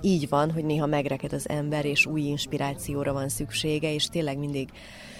[0.00, 4.68] így van, hogy néha megreked az ember, és új inspirációra van szüksége, és tényleg mindig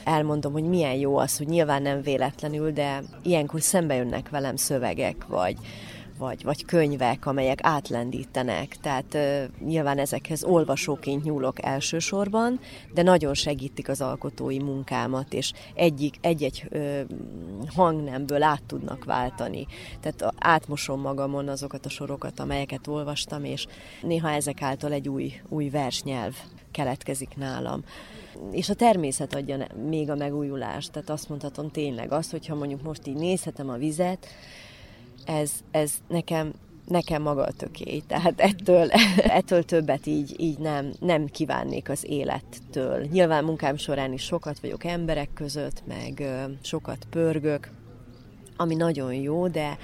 [0.04, 5.26] elmondom, hogy milyen jó az, hogy nyilván nem véletlenül, de ilyenkor szembe jönnek velem szövegek,
[5.26, 5.56] vagy,
[6.18, 8.76] vagy, vagy könyvek, amelyek átlendítenek.
[8.76, 9.18] Tehát
[9.64, 12.60] nyilván ezekhez olvasóként nyúlok elsősorban,
[12.94, 16.68] de nagyon segítik az alkotói munkámat, és egyik, egy-egy
[17.74, 19.66] hangnemből át tudnak váltani.
[20.00, 23.66] Tehát átmosom magamon azokat a sorokat, amelyeket olvastam, és
[24.02, 26.34] néha ezek által egy új, új versnyelv
[26.70, 27.84] keletkezik nálam.
[28.50, 33.06] És a természet adja még a megújulást, tehát azt mondhatom tényleg azt, hogyha mondjuk most
[33.06, 34.26] így nézhetem a vizet,
[35.26, 36.52] ez, ez nekem,
[36.88, 38.02] nekem maga a tökély.
[38.06, 38.90] Tehát ettől,
[39.40, 43.04] ettől többet így, így nem, nem kívánnék az élettől.
[43.04, 46.22] Nyilván munkám során is sokat vagyok emberek között, meg
[46.62, 47.70] sokat pörgök,
[48.56, 49.78] ami nagyon jó, de,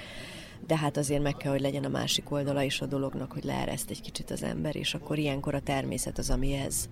[0.67, 3.89] de hát azért meg kell, hogy legyen a másik oldala is a dolognak, hogy leereszt
[3.89, 6.89] egy kicsit az ember, és akkor ilyenkor a természet az, amihez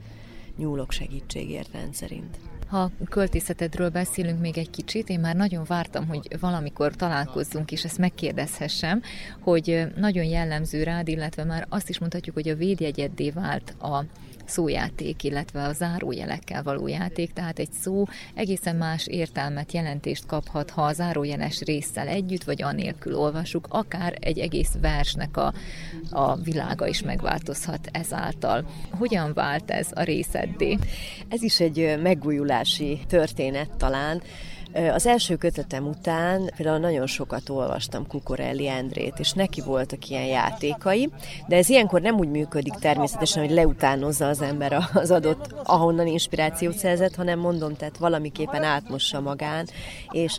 [0.57, 2.37] nyúlok segítségért rendszerint.
[2.69, 7.97] Ha költészetedről beszélünk még egy kicsit, én már nagyon vártam, hogy valamikor találkozzunk, és ezt
[7.97, 9.01] megkérdezhessem,
[9.39, 14.03] hogy nagyon jellemző rád, illetve már azt is mondhatjuk, hogy a védjegyeddé vált a
[14.49, 20.81] szójáték, illetve a zárójelekkel való játék, tehát egy szó egészen más értelmet, jelentést kaphat, ha
[20.81, 25.53] a zárójeles résszel együtt, vagy anélkül olvasuk, akár egy egész versnek a,
[26.09, 28.65] a világa is megváltozhat ezáltal.
[28.89, 30.77] Hogyan vált ez a részeddé?
[31.27, 34.21] Ez is egy megújulási történet talán.
[34.73, 41.09] Az első kötetem után például nagyon sokat olvastam Kukorelli Endrét, és neki voltak ilyen játékai,
[41.47, 46.77] de ez ilyenkor nem úgy működik természetesen, hogy leutánozza az ember az adott, ahonnan inspirációt
[46.77, 49.67] szerzett, hanem mondom, tehát valamiképpen átmossa magán,
[50.11, 50.37] és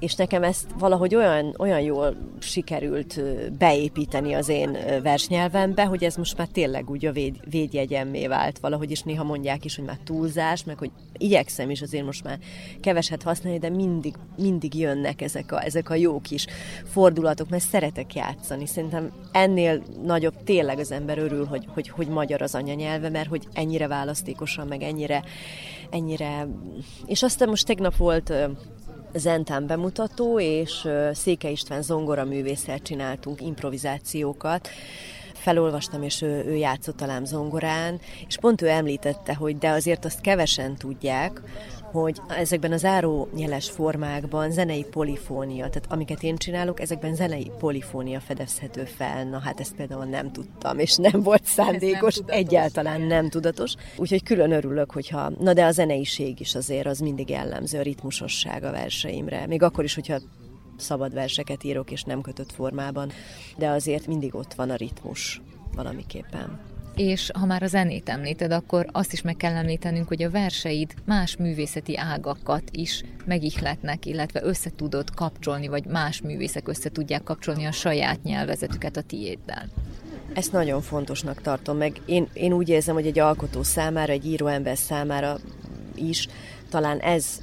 [0.00, 3.20] és nekem ezt valahogy olyan, olyan jól sikerült
[3.58, 8.90] beépíteni az én versnyelvembe, hogy ez most már tényleg úgy a véd, védjegyemmé vált valahogy,
[8.90, 12.38] és néha mondják is, hogy már túlzás, meg hogy igyekszem is azért most már
[12.80, 16.46] keveset használni, de mindig, mindig jönnek ezek a, ezek a jó kis
[16.84, 18.66] fordulatok, mert szeretek játszani.
[18.66, 23.46] Szerintem ennél nagyobb tényleg az ember örül, hogy, hogy, hogy magyar az anyanyelve, mert hogy
[23.52, 25.24] ennyire választékosan, meg ennyire,
[25.90, 26.46] ennyire...
[27.06, 28.32] És aztán most tegnap volt
[29.14, 34.68] Zentán bemutató, és Széke István zongora művésszel csináltunk improvizációkat,
[35.34, 40.20] felolvastam, és ő, ő játszott talán zongorán, és pont ő említette, hogy de azért azt
[40.20, 41.40] kevesen tudják,
[41.92, 48.84] hogy ezekben az árójeles formákban zenei polifónia, tehát amiket én csinálok, ezekben zenei polifónia fedezhető
[48.84, 49.24] fel.
[49.24, 53.74] Na hát ezt például nem tudtam, és nem volt szándékos, nem egyáltalán nem tudatos.
[53.96, 58.64] Úgyhogy külön örülök, hogyha, na de a zeneiség is azért az mindig jellemző, a ritmusosság
[58.64, 59.46] a verseimre.
[59.46, 60.20] Még akkor is, hogyha
[60.76, 63.10] szabad verseket írok, és nem kötött formában,
[63.56, 65.40] de azért mindig ott van a ritmus
[65.74, 66.69] valamiképpen.
[67.00, 70.94] És ha már a zenét említed, akkor azt is meg kell említenünk, hogy a verseid
[71.04, 77.64] más művészeti ágakat is megihletnek, illetve össze tudod kapcsolni, vagy más művészek össze tudják kapcsolni
[77.64, 79.68] a saját nyelvezetüket a tiéddel.
[80.34, 84.76] Ezt nagyon fontosnak tartom, meg én, én úgy érzem, hogy egy alkotó számára, egy íróember
[84.76, 85.38] számára
[85.94, 86.28] is
[86.68, 87.42] talán ez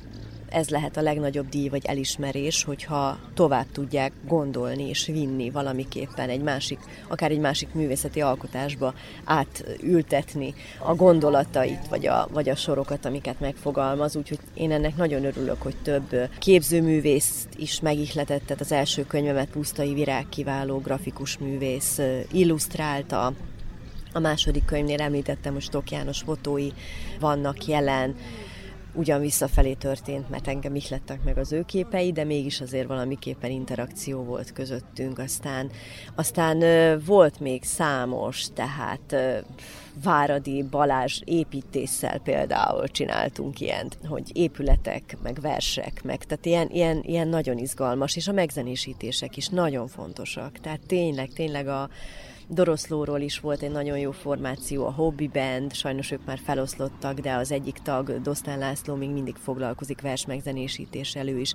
[0.50, 6.42] ez lehet a legnagyobb díj vagy elismerés, hogyha tovább tudják gondolni és vinni valamiképpen egy
[6.42, 8.94] másik, akár egy másik művészeti alkotásba
[9.24, 14.16] átültetni a gondolatait, vagy a, vagy a sorokat, amiket megfogalmaz.
[14.16, 20.30] Úgyhogy én ennek nagyon örülök, hogy több képzőművészt is megihletett, az első könyvemet Pusztai Virág
[20.30, 22.00] kiváló grafikus művész
[22.32, 23.34] illusztrálta,
[24.14, 26.70] a második könyvnél említettem, hogy Stok János fotói
[27.20, 28.16] vannak jelen,
[28.98, 34.24] ugyan visszafelé történt, mert engem ihlettek meg az ő képei, de mégis azért valamiképpen interakció
[34.24, 35.20] volt közöttünk.
[35.20, 35.70] Aztán,
[36.16, 36.60] aztán
[37.06, 39.16] volt még számos, tehát
[40.04, 47.28] Váradi Balázs építéssel például csináltunk ilyen, hogy épületek, meg versek, meg tehát ilyen, ilyen, ilyen
[47.28, 50.60] nagyon izgalmas, és a megzenésítések is nagyon fontosak.
[50.60, 51.90] Tehát tényleg, tényleg a,
[52.50, 57.34] Doroszlóról is volt egy nagyon jó formáció, a Hobby Band, sajnos ők már feloszlottak, de
[57.34, 61.54] az egyik tag, Dosztán László még mindig foglalkozik vers megzenéssítéssel, ő is,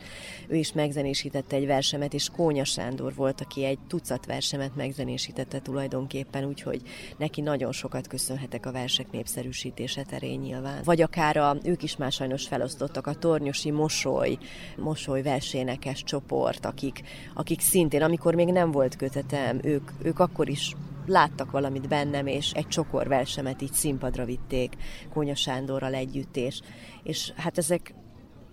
[0.48, 6.44] ő is megzenésítette egy versemet, és Kónya Sándor volt, aki egy tucat versemet megzenésítette tulajdonképpen,
[6.44, 6.82] úgyhogy
[7.16, 10.80] neki nagyon sokat köszönhetek a versek népszerűsítése terén nyilván.
[10.84, 14.38] Vagy akár a, ők is már sajnos felosztottak, a Tornyosi Mosoly,
[14.76, 17.02] Mosoly versénekes csoport, akik,
[17.34, 20.74] akik szintén, amikor még nem volt kötetem, ők, ők akkor is
[21.06, 24.76] láttak valamit bennem, és egy csokor versemet így színpadra vitték
[25.12, 26.60] Kónya Sándorral együtt, és,
[27.02, 27.94] és hát ezek,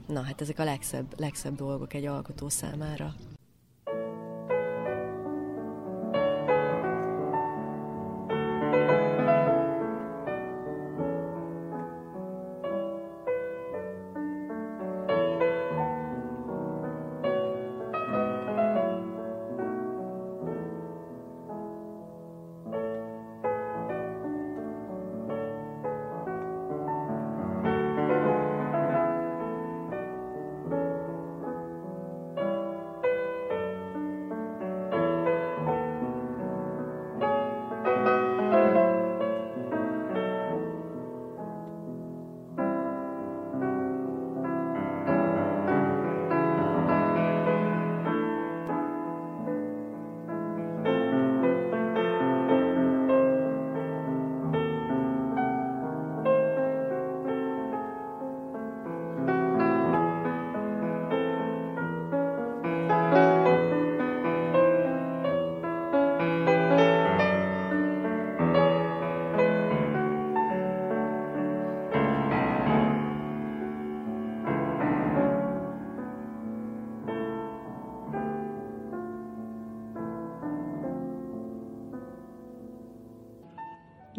[0.08, 3.14] na hát ezek a legszebb, legszebb dolgok egy alkotó számára.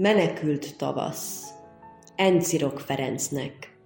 [0.00, 1.48] Menekült tavasz.
[2.16, 3.78] Encirok Ferencnek.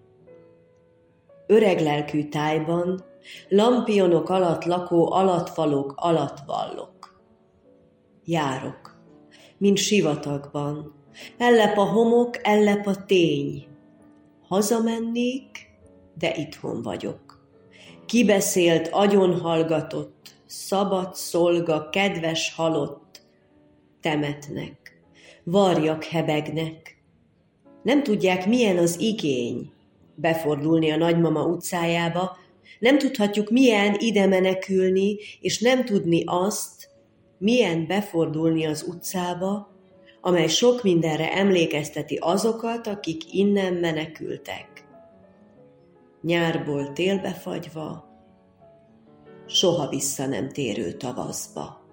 [1.47, 3.05] Öreg lelkű tájban,
[3.49, 7.23] lampionok alatt lakó alatvalók alatt vallok.
[8.25, 8.97] Járok,
[9.59, 10.95] mint sivatagban,
[11.39, 13.67] ellep a homok, ellep a tény.
[14.49, 15.71] Hazamennék,
[16.19, 17.49] de itthon vagyok.
[18.07, 23.23] Kibeszélt, agyon hallgatott, szabad szolga, kedves halott,
[24.01, 24.84] temetnek
[25.45, 27.03] varjak hebegnek.
[27.83, 29.73] Nem tudják, milyen az igény
[30.15, 32.37] befordulni a nagymama utcájába,
[32.79, 36.89] nem tudhatjuk, milyen ide menekülni, és nem tudni azt,
[37.39, 39.73] milyen befordulni az utcába,
[40.21, 44.87] amely sok mindenre emlékezteti azokat, akik innen menekültek.
[46.23, 48.05] Nyárból télbe fagyva,
[49.47, 51.84] soha vissza nem térő tavaszba.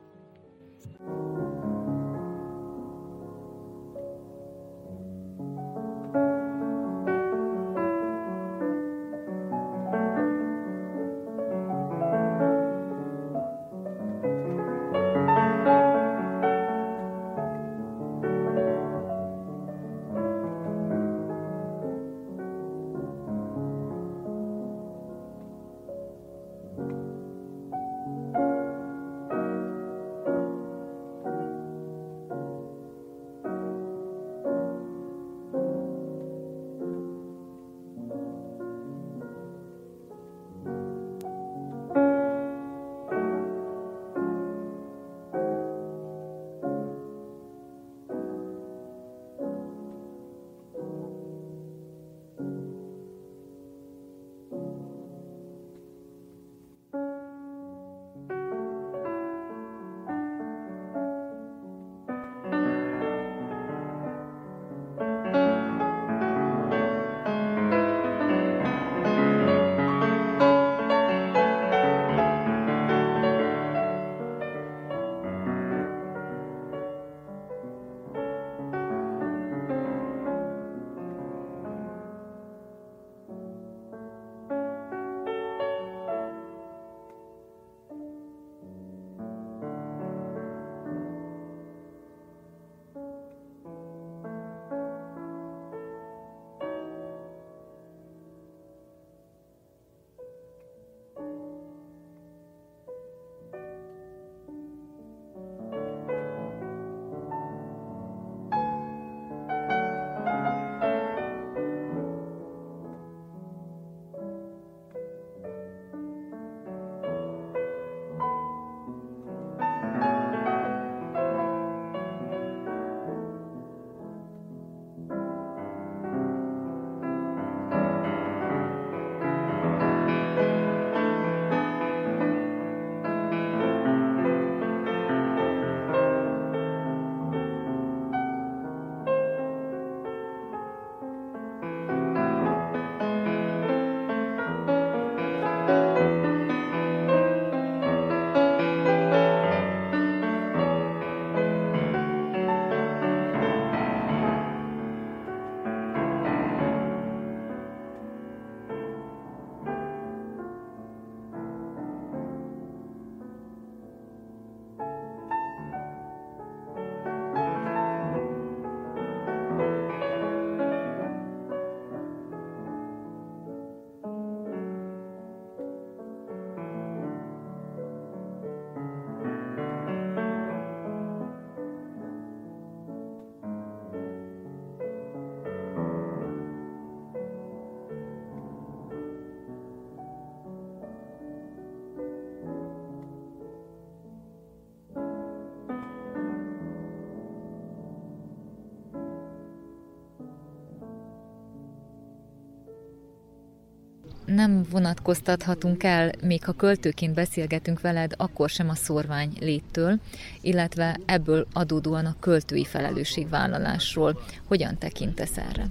[204.33, 209.99] Nem vonatkoztathatunk el, még ha költőként beszélgetünk veled, akkor sem a szorvány léttől,
[210.41, 214.21] illetve ebből adódóan a költői felelősségvállalásról.
[214.47, 215.65] Hogyan tekintesz erre?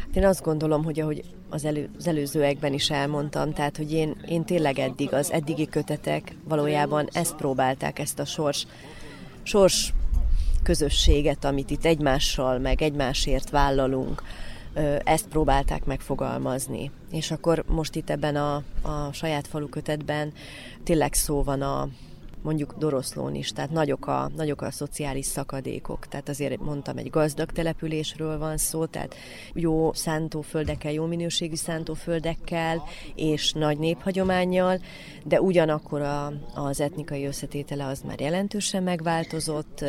[0.00, 4.16] Hát én azt gondolom, hogy ahogy az, elő, az előzőekben is elmondtam, tehát hogy én,
[4.28, 8.66] én tényleg eddig, az eddigi kötetek valójában ezt próbálták, ezt a sors,
[9.42, 9.92] sors
[10.62, 14.22] közösséget, amit itt egymással, meg egymásért vállalunk,
[15.04, 16.90] ezt próbálták megfogalmazni.
[17.10, 20.32] És akkor most itt ebben a, a saját falu kötetben
[20.84, 21.88] tényleg szó van a,
[22.42, 26.06] mondjuk Doroszlón is, tehát nagyok a, nagyok a szociális szakadékok.
[26.06, 29.14] Tehát azért mondtam, egy gazdag településről van szó, tehát
[29.52, 32.82] jó szántóföldekkel, jó minőségű szántóföldekkel
[33.14, 34.80] és nagy néphagyományjal,
[35.24, 39.84] de ugyanakkor a, az etnikai összetétele az már jelentősen megváltozott,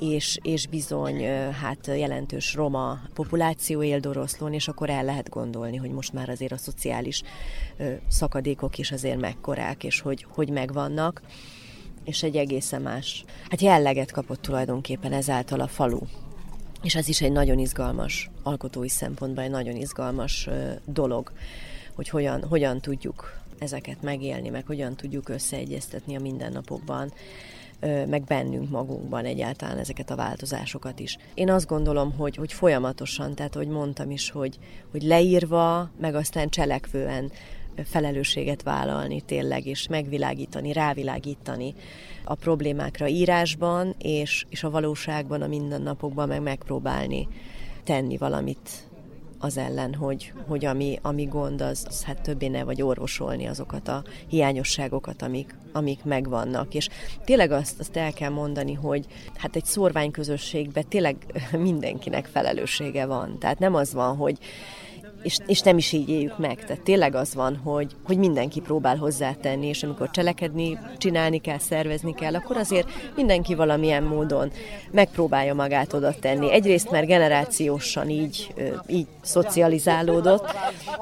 [0.00, 5.90] és, és bizony hát jelentős roma populáció él Doroszlón, és akkor el lehet gondolni, hogy
[5.90, 7.22] most már azért a szociális
[8.08, 11.22] szakadékok is azért megkorák, és hogy, hogy megvannak
[12.04, 16.00] és egy egészen más, hát jelleget kapott tulajdonképpen ezáltal a falu.
[16.82, 20.48] És ez is egy nagyon izgalmas, alkotói szempontból egy nagyon izgalmas
[20.84, 21.32] dolog,
[21.94, 27.12] hogy hogyan, hogyan tudjuk ezeket megélni, meg hogyan tudjuk összeegyeztetni a mindennapokban,
[27.80, 31.16] meg bennünk magunkban egyáltalán ezeket a változásokat is.
[31.34, 34.58] Én azt gondolom, hogy, hogy folyamatosan, tehát hogy mondtam is, hogy,
[34.90, 37.30] hogy leírva, meg aztán cselekvően
[37.84, 41.74] felelősséget vállalni tényleg, és megvilágítani, rávilágítani
[42.24, 47.28] a problémákra írásban, és, és a valóságban, a mindennapokban meg megpróbálni
[47.84, 48.88] tenni valamit
[49.38, 53.88] az ellen, hogy, hogy ami, ami gond, az, az hát többé ne vagy orvosolni azokat
[53.88, 56.74] a hiányosságokat, amik, amik megvannak.
[56.74, 56.88] És
[57.24, 59.06] tényleg azt, azt el kell mondani, hogy
[59.36, 61.16] hát egy szorványközösségben tényleg
[61.52, 63.38] mindenkinek felelőssége van.
[63.38, 64.38] Tehát nem az van, hogy
[65.22, 66.64] és, és nem is így éljük meg.
[66.64, 72.14] Tehát tényleg az van, hogy, hogy mindenki próbál hozzátenni, és amikor cselekedni, csinálni kell, szervezni
[72.14, 74.50] kell, akkor azért mindenki valamilyen módon
[74.90, 76.52] megpróbálja magát oda tenni.
[76.52, 78.54] Egyrészt, mert generációsan így,
[78.86, 80.54] így szocializálódott,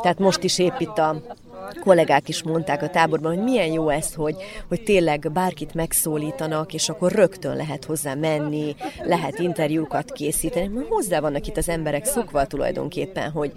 [0.03, 1.23] tehát most is épp a
[1.81, 4.37] kollégák is mondták a táborban, hogy milyen jó ez, hogy,
[4.69, 10.71] hogy tényleg bárkit megszólítanak, és akkor rögtön lehet hozzá menni, lehet interjúkat készíteni.
[10.89, 13.53] Hozzá vannak itt az emberek szokva tulajdonképpen, hogy,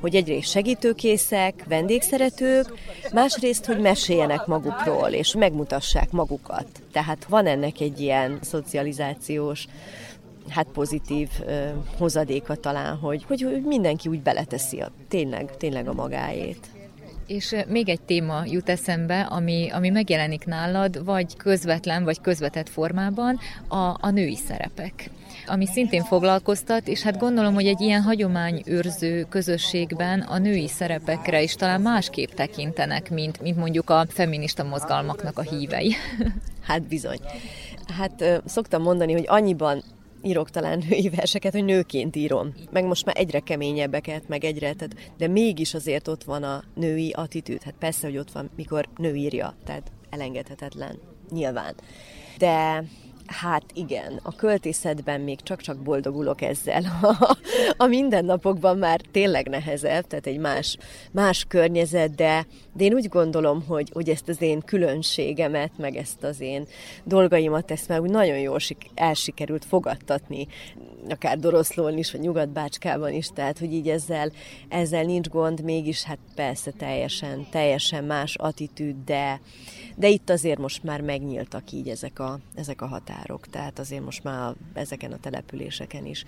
[0.00, 2.72] hogy egyrészt segítőkészek, vendégszeretők,
[3.12, 6.66] másrészt, hogy meséljenek magukról, és megmutassák magukat.
[6.92, 9.66] Tehát van ennek egy ilyen szocializációs
[10.48, 11.68] hát pozitív ö,
[11.98, 16.73] hozadéka talán, hogy, hogy, hogy mindenki úgy beleteszi a, tényleg, tényleg a magáét.
[17.26, 23.38] És még egy téma jut eszembe, ami, ami megjelenik nálad, vagy közvetlen, vagy közvetett formában,
[23.68, 25.10] a, a női szerepek
[25.46, 31.54] ami szintén foglalkoztat, és hát gondolom, hogy egy ilyen hagyományőrző közösségben a női szerepekre is
[31.54, 35.94] talán másképp tekintenek, mint, mint mondjuk a feminista mozgalmaknak a hívei.
[36.66, 37.18] Hát bizony.
[37.98, 39.82] Hát szoktam mondani, hogy annyiban
[40.24, 42.52] írok talán női verseket, hogy nőként írom.
[42.70, 47.10] Meg most már egyre keményebbeket, meg egyre, tehát, de mégis azért ott van a női
[47.10, 47.62] attitűd.
[47.62, 50.98] Hát persze, hogy ott van, mikor nő írja, tehát elengedhetetlen,
[51.30, 51.74] nyilván.
[52.38, 52.84] De
[53.26, 56.82] Hát igen, a költészetben még csak-csak boldogulok ezzel.
[57.76, 60.76] A, mindennapokban már tényleg nehezebb, tehát egy más,
[61.12, 62.46] más környezet, de,
[62.76, 66.66] de én úgy gondolom, hogy, hogy ezt az én különbségemet, meg ezt az én
[67.04, 68.58] dolgaimat, ezt már úgy nagyon jól
[68.94, 70.46] elsikerült fogadtatni,
[71.08, 74.32] akár Doroszlón is, vagy Nyugat-Bácskában is, tehát hogy így ezzel,
[74.68, 79.40] ezzel nincs gond, mégis hát persze teljesen, teljesen más attitűd, de,
[79.96, 84.24] de itt azért most már megnyíltak így ezek a, ezek a határok, tehát azért most
[84.24, 86.24] már ezeken a településeken is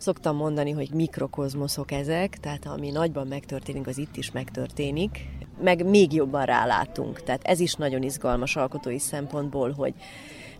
[0.00, 5.26] szoktam mondani, hogy mikrokozmoszok ezek, tehát ami nagyban megtörténik, az itt is megtörténik,
[5.62, 7.22] meg még jobban rálátunk.
[7.22, 9.94] Tehát ez is nagyon izgalmas alkotói szempontból, hogy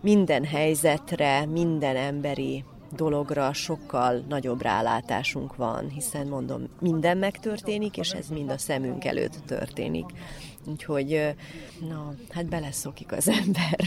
[0.01, 2.63] minden helyzetre, minden emberi
[2.95, 9.37] dologra sokkal nagyobb rálátásunk van, hiszen mondom, minden megtörténik, és ez mind a szemünk előtt
[9.45, 10.05] történik.
[10.65, 11.35] Úgyhogy,
[11.89, 13.79] na, hát beleszokik az ember.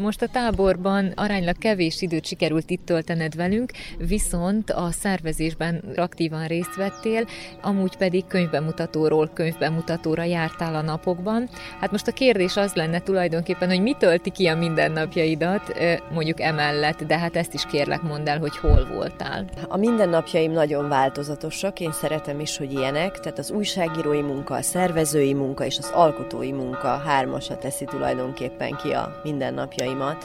[0.00, 6.74] Most a táborban aránylag kevés időt sikerült itt töltened velünk, viszont a szervezésben aktívan részt
[6.74, 7.26] vettél,
[7.62, 11.48] amúgy pedig könyvbemutatóról könyvbemutatóra jártál a napokban.
[11.80, 15.74] Hát most a kérdés az lenne tulajdonképpen, hogy mi tölti ki a mindennapjaidat,
[16.12, 19.48] mondjuk emellett, de hát ezt is kérlek mondd el, hogy hol voltál.
[19.68, 25.34] A mindennapjaim nagyon változatosak, én szeretem is, hogy ilyenek, tehát az újságírói munka, a szervezői
[25.34, 30.24] munka, munka és az alkotói munka hármasat teszi tulajdonképpen ki a mindennapjaimat.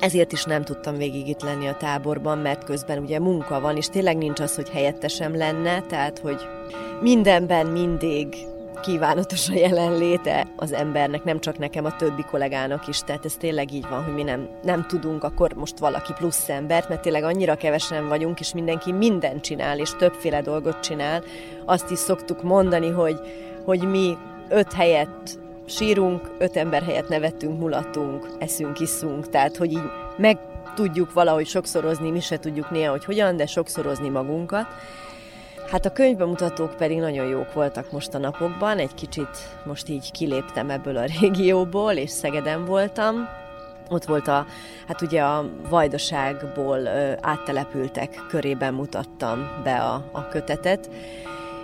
[0.00, 3.86] Ezért is nem tudtam végig itt lenni a táborban, mert közben ugye munka van, és
[3.86, 6.40] tényleg nincs az, hogy helyettesem lenne, tehát hogy
[7.00, 8.36] mindenben mindig
[8.80, 13.00] kívánatos a jelenléte az embernek, nem csak nekem, a többi kollégának is.
[13.00, 16.88] Tehát ez tényleg így van, hogy mi nem, nem tudunk akkor most valaki plusz embert,
[16.88, 21.22] mert tényleg annyira kevesen vagyunk, és mindenki mindent csinál, és többféle dolgot csinál.
[21.64, 23.20] Azt is szoktuk mondani, hogy,
[23.64, 24.16] hogy mi
[24.50, 30.38] öt helyet sírunk, öt ember helyett nevettünk, mulatunk, eszünk, iszunk, tehát hogy így meg
[30.74, 34.66] tudjuk valahogy sokszorozni, mi se tudjuk néha, hogy hogyan, de sokszorozni magunkat.
[35.70, 39.28] Hát a könyvbemutatók pedig nagyon jók voltak most a napokban, egy kicsit
[39.64, 43.28] most így kiléptem ebből a régióból, és Szegeden voltam.
[43.88, 44.46] Ott volt a,
[44.86, 46.88] hát ugye a vajdaságból
[47.20, 50.90] áttelepültek körében mutattam be a, a kötetet,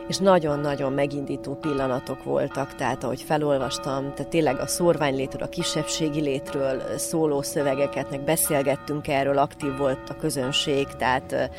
[0.09, 6.83] és nagyon-nagyon megindító pillanatok voltak, tehát ahogy felolvastam, tehát tényleg a szorványlétről, a kisebbségi létről
[6.97, 11.51] szóló szövegeket, meg beszélgettünk erről, aktív volt a közönség, tehát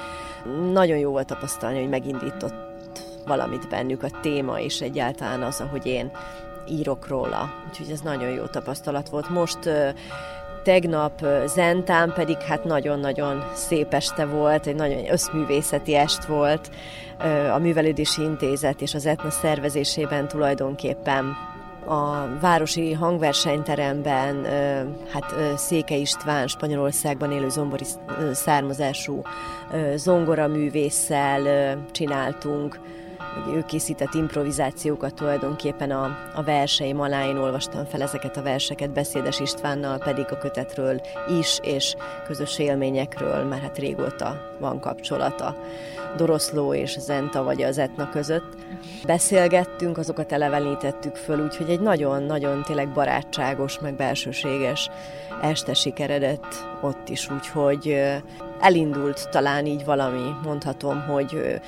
[0.72, 2.54] nagyon jó volt tapasztalni, hogy megindított
[3.26, 6.12] valamit bennük a téma, és egyáltalán az, ahogy én
[6.70, 7.54] írok róla.
[7.70, 9.30] Úgyhogy ez nagyon jó tapasztalat volt.
[9.30, 9.60] Most
[10.68, 16.70] tegnap Zentán pedig hát nagyon-nagyon szép este volt, egy nagyon összművészeti est volt.
[17.54, 21.36] A Művelődési Intézet és az Etna szervezésében tulajdonképpen
[21.86, 24.46] a városi hangversenyteremben
[25.12, 27.86] hát Széke István Spanyolországban élő zombori
[28.34, 29.22] származású
[29.96, 32.80] zongoraművésszel csináltunk
[33.44, 38.94] hogy ő készített improvizációkat tulajdonképpen a, a verseim alá, én olvastam fel ezeket a verseket
[38.94, 41.02] Beszédes Istvánnal, pedig a kötetről
[41.40, 45.56] is, és közös élményekről, mert hát régóta van kapcsolata
[46.16, 48.56] Doroszló és Zenta vagy az Etna között.
[49.06, 54.90] Beszélgettünk, azokat elevenítettük föl, úgyhogy egy nagyon-nagyon tényleg barátságos, meg belsőséges
[55.42, 58.00] este sikeredett ott is, úgyhogy
[58.60, 61.60] elindult talán így valami, mondhatom, hogy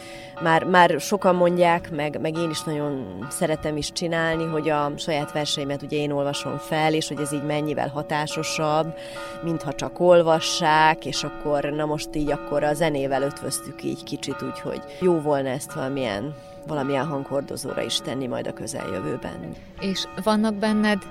[0.42, 5.32] már, már sokan mondják, meg, meg én is nagyon szeretem is csinálni, hogy a saját
[5.32, 8.94] verseimet ugye én olvasom fel, és hogy ez így mennyivel hatásosabb,
[9.44, 14.82] mintha csak olvassák, és akkor na most így akkor a zenével ötvöztük így kicsit, úgyhogy
[15.00, 16.36] jó volna ezt valamilyen
[16.68, 19.56] valamilyen hanghordozóra is tenni majd a közeljövőben.
[19.80, 21.02] És vannak benned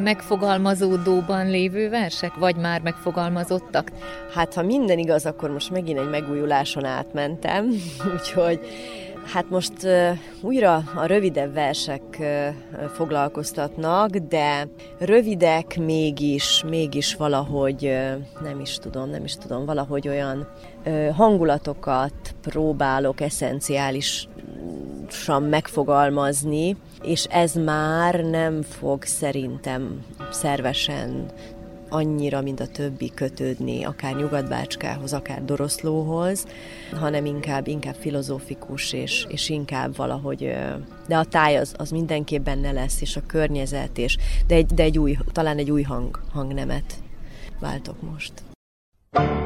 [0.00, 3.90] megfogalmazódóban lévő versek, vagy már megfogalmazottak?
[4.34, 7.70] Hát, ha minden igaz, akkor most megint egy megújuláson átmentem,
[8.14, 8.60] úgyhogy
[9.32, 12.46] Hát most uh, újra a rövidebb versek uh,
[12.94, 14.68] foglalkoztatnak, de
[14.98, 18.12] rövidek mégis, mégis valahogy, uh,
[18.42, 20.48] nem is tudom, nem is tudom, valahogy olyan
[21.16, 31.30] hangulatokat próbálok eszenciálisan megfogalmazni, és ez már nem fog szerintem szervesen
[31.88, 36.46] annyira, mint a többi kötődni, akár Nyugatbácskához, akár Doroszlóhoz,
[36.92, 40.54] hanem inkább, inkább filozófikus, és, és inkább valahogy,
[41.06, 44.82] de a táj az, az mindenképp benne lesz, és a környezet, és, de, egy, de
[44.82, 46.94] egy új, talán egy új hang, hangnemet
[47.60, 48.32] váltok most.
[49.12, 49.39] thank you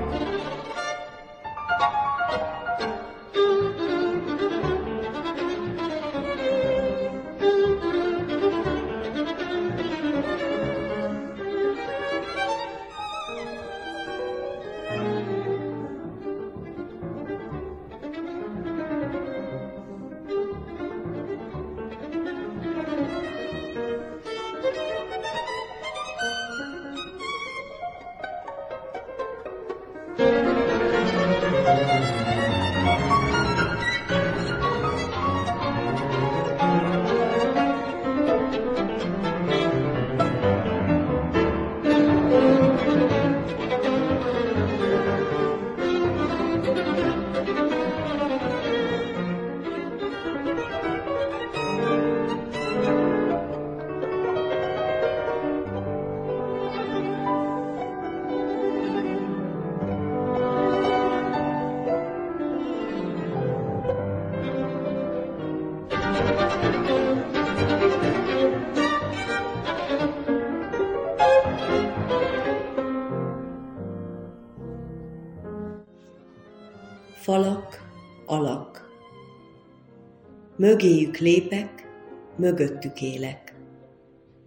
[80.64, 81.86] Mögéjük lépek,
[82.36, 83.54] mögöttük élek.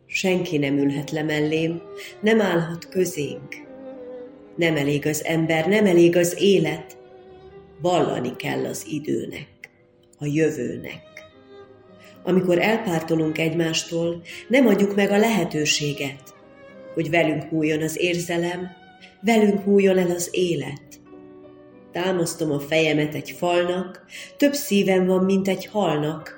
[0.06, 1.82] Senki nem ülhet le mellém,
[2.22, 3.56] nem állhat közénk.
[4.56, 6.98] Nem elég az ember, nem elég az élet.
[7.82, 9.48] Vallani kell az időnek,
[10.20, 11.04] a jövőnek.
[12.24, 16.36] Amikor elpártolunk egymástól, nem adjuk meg a lehetőséget,
[16.94, 18.68] hogy velünk múljon az érzelem,
[19.22, 20.88] velünk múljon el az élet
[21.92, 24.06] támasztom a fejemet egy falnak,
[24.38, 26.36] több szívem van, mint egy halnak.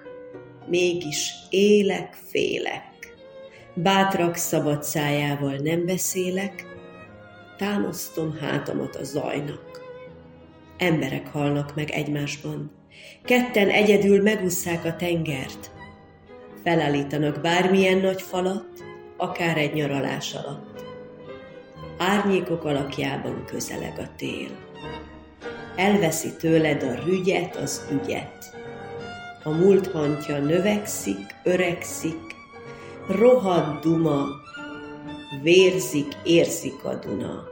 [0.67, 3.15] mégis élek, félek.
[3.73, 6.65] Bátrak szabad szájával nem beszélek,
[7.57, 9.81] támasztom hátamat a zajnak.
[10.77, 12.71] Emberek halnak meg egymásban,
[13.23, 15.71] ketten egyedül megúszszák a tengert,
[16.63, 18.83] felállítanak bármilyen nagy falat,
[19.17, 20.83] akár egy nyaralás alatt.
[21.97, 24.68] Árnyékok alakjában közeleg a tél.
[25.79, 28.55] Elveszi tőled a rügyet, az ügyet.
[29.43, 32.35] A múlt hantja növekszik, öregszik,
[33.07, 34.25] rohadt duma,
[35.41, 37.43] vérzik, érzik a Duna.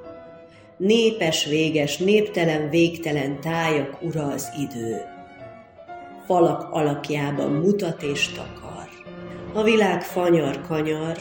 [0.77, 5.01] Népes, véges, néptelen, végtelen tájak ura az idő.
[6.25, 8.89] Falak alakjában mutat és takar.
[9.53, 11.17] A világ fanyar-kanyar,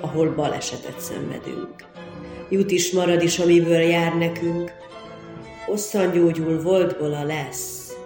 [0.00, 1.74] ahol balesetet szenvedünk.
[2.50, 4.86] Jut is marad is, amiből jár nekünk.
[5.68, 7.96] Hosszan gyógyul voltból a lesz,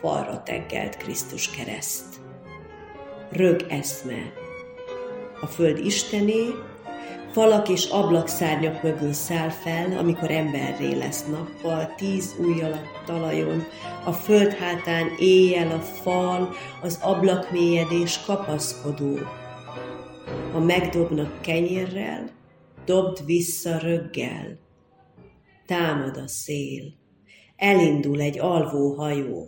[0.00, 2.04] falra teggelt Krisztus kereszt.
[3.30, 4.32] Rög eszme,
[5.40, 6.44] a föld istené,
[7.32, 13.64] falak és ablakszárnyak mögül száll fel, amikor emberré lesz nappal, tíz ujjal a talajon,
[14.04, 19.18] a föld hátán éjjel a fal, az ablakmélyedés kapaszkodó.
[20.52, 22.30] Ha megdobnak kenyérrel,
[22.84, 24.66] dobd vissza röggel.
[25.68, 26.82] Támad a szél,
[27.56, 29.46] elindul egy alvó hajó.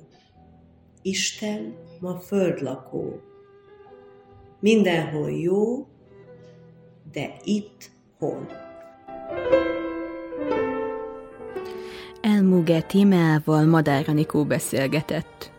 [1.02, 3.20] Isten ma földlakó.
[4.58, 5.86] Mindenhol jó,
[7.12, 8.46] de itt hol?
[12.20, 15.52] Elmuge Tímeával Madár Anikó beszélgetett.